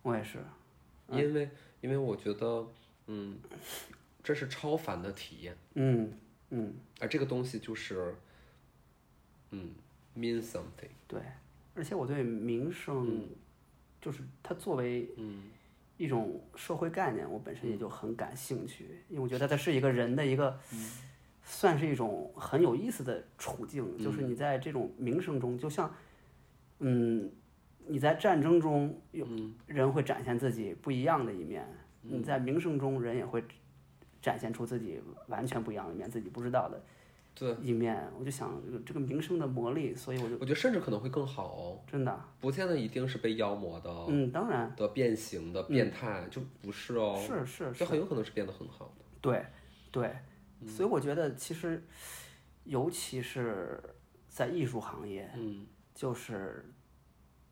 [0.02, 0.40] 我也是，
[1.10, 1.50] 因为
[1.82, 2.68] 因为我觉得，
[3.06, 3.38] 嗯，
[4.28, 6.12] 这是超凡的体验，嗯
[6.50, 6.74] 嗯。
[7.00, 8.14] 而这个东西就是，
[9.52, 9.72] 嗯
[10.18, 10.92] ，mean something。
[11.08, 11.22] 对，
[11.74, 13.26] 而且我对名声，
[14.02, 15.10] 就是它作为
[15.96, 20.60] 一种社会概念，我本身也就很感兴趣，因为我觉得它是一个人的一个，
[21.46, 25.96] 算是一种很有意思的处境，就是你在这种名声中，就像，
[26.80, 27.32] 嗯，
[27.86, 29.26] 你在战争中有
[29.68, 31.66] 人会展现自己不一样的一面，
[32.02, 33.42] 你在名声中人也会
[34.22, 36.82] 展现出自己完全不一样的一面，自己不知道的
[37.36, 42.20] 对，一面，我就想这个这个名声的魔力，所以我就我觉得甚至可能会更好哦，真的。
[42.40, 49.06] 不见得一定是被妖魔的、嗯，当然的变形的变态，就不是哦，是是，就是很有可能是变得很好的。
[49.22, 49.46] 对
[49.92, 50.16] 对，
[50.68, 51.84] 所以我觉得其实，
[52.64, 53.80] 尤其是
[54.28, 56.66] 在艺术行业，嗯就是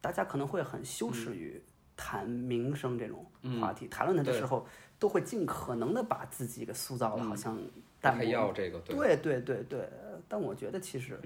[0.01, 1.61] 大家可能会很羞耻于
[1.95, 3.25] 谈名声这种
[3.61, 4.67] 话题，谈论它的时候，
[4.99, 7.59] 都会尽可能的把自己给塑造的好像
[8.01, 8.31] 淡还漠。
[8.31, 9.89] 要这个，对，对对对对，
[10.27, 11.19] 但我觉得其实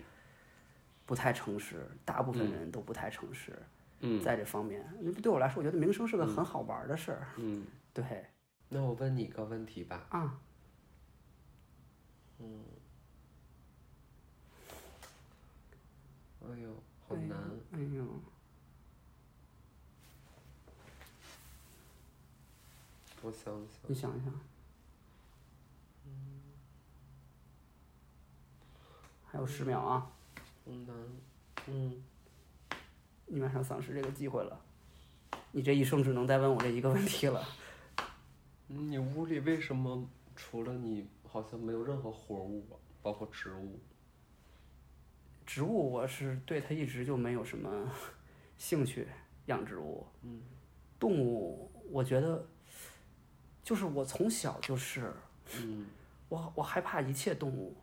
[1.05, 3.53] 不太诚实，大部分人都不太诚实。
[4.01, 4.85] 嗯在这方面，
[5.21, 7.27] 对我来说，我觉得名声是个很好玩的事儿。
[7.37, 7.65] 嗯。
[7.91, 8.25] 对
[8.69, 10.39] 那我问你一个问题吧，啊，
[12.39, 12.63] 嗯
[16.41, 16.69] 哎呦，
[17.07, 17.37] 好难。
[17.73, 18.05] 哎呦，
[23.21, 24.33] 我想想，你想一想，
[29.25, 30.11] 还有十秒啊，
[30.65, 30.87] 嗯。
[31.67, 32.01] 嗯，
[33.27, 34.59] 你马上丧失这个机会了，
[35.51, 37.45] 你这一生只能再问我这一个问题了。
[38.65, 42.73] 你屋里为什么除了你，好像没有任何活物啊，
[43.03, 43.79] 包括植物？
[45.45, 47.91] 植物我是对它一直就没有什么
[48.57, 49.07] 兴趣，
[49.45, 50.07] 养植物。
[50.23, 50.41] 嗯，
[50.97, 52.47] 动物我觉得，
[53.64, 55.14] 就是我从小就是，
[55.57, 55.86] 嗯，
[56.27, 57.76] 我我害怕一切动物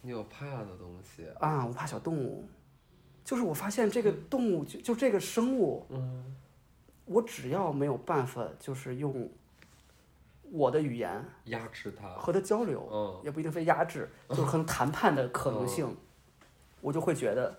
[0.00, 1.26] 你有怕的东西？
[1.38, 2.48] 啊，我怕小动物，
[3.24, 6.36] 就是我发现这个动物就就这个生物，嗯
[7.06, 9.30] 我只要没有办法，就是用
[10.50, 12.08] 我的语言压制它。
[12.08, 15.94] 和它交流，嗯也不一定非压制，就是可能谈判的可能性，
[16.80, 17.58] 我就会觉得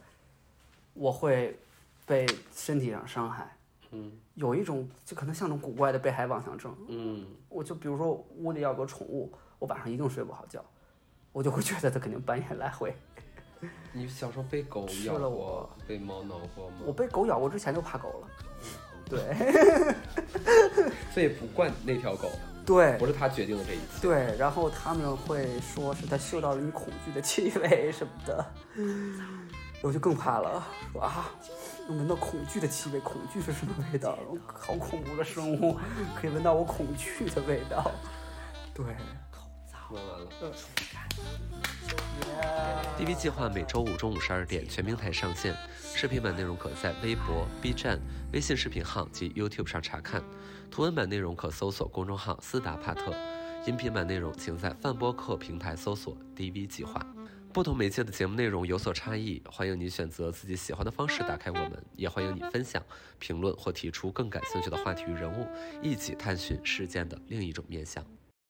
[0.94, 1.60] 我会
[2.08, 3.55] 被身体上伤害。
[3.96, 10.64] 嗯有一种就可能像种古怪的被害妄想症，嗯我就比如说屋里要有个宠物，我晚上一定睡不好觉，
[11.32, 12.94] 我就会觉得它肯定半夜来回。
[13.94, 16.76] 你小时候被狗咬过了我，被猫挠过吗？
[16.86, 18.28] 我被狗咬过之前就怕狗了，
[19.10, 19.96] 对
[21.14, 22.30] 所以不惯那条狗，
[22.66, 24.02] 对不是他决定的这一切。
[24.02, 28.46] 对，然后他们会说是他嗅到了你恐惧的气味什么的，
[29.82, 30.62] 我就更怕了，
[30.92, 31.32] 说啊，
[31.88, 34.18] 能闻到恐惧的气味，恐惧是什么味道？
[34.48, 35.78] 好恐怖的生物，
[36.20, 37.92] 可以闻到我恐惧的味道，
[38.74, 38.86] 对。
[39.92, 40.28] 问完了。
[42.98, 45.56] DV 计划每周五中午十二点全平台上线，
[45.94, 48.00] 视频版内容可在微博、B 站、
[48.34, 50.24] 微信视频号及 YouTube 上查看，
[50.72, 53.14] 图文版内容可搜索公众号“斯达帕特”，
[53.68, 57.06] 音频版内容请在泛播客平台搜索 “DV 计划”。
[57.56, 62.84] 不同媒介的节目内容有所差异，欢迎你选择自己喜欢的方式打开我们，也欢迎你分享、
[63.18, 65.48] 评论或提出更感兴趣的话题与人物，
[65.82, 68.06] 一起探寻事件的另一种面向。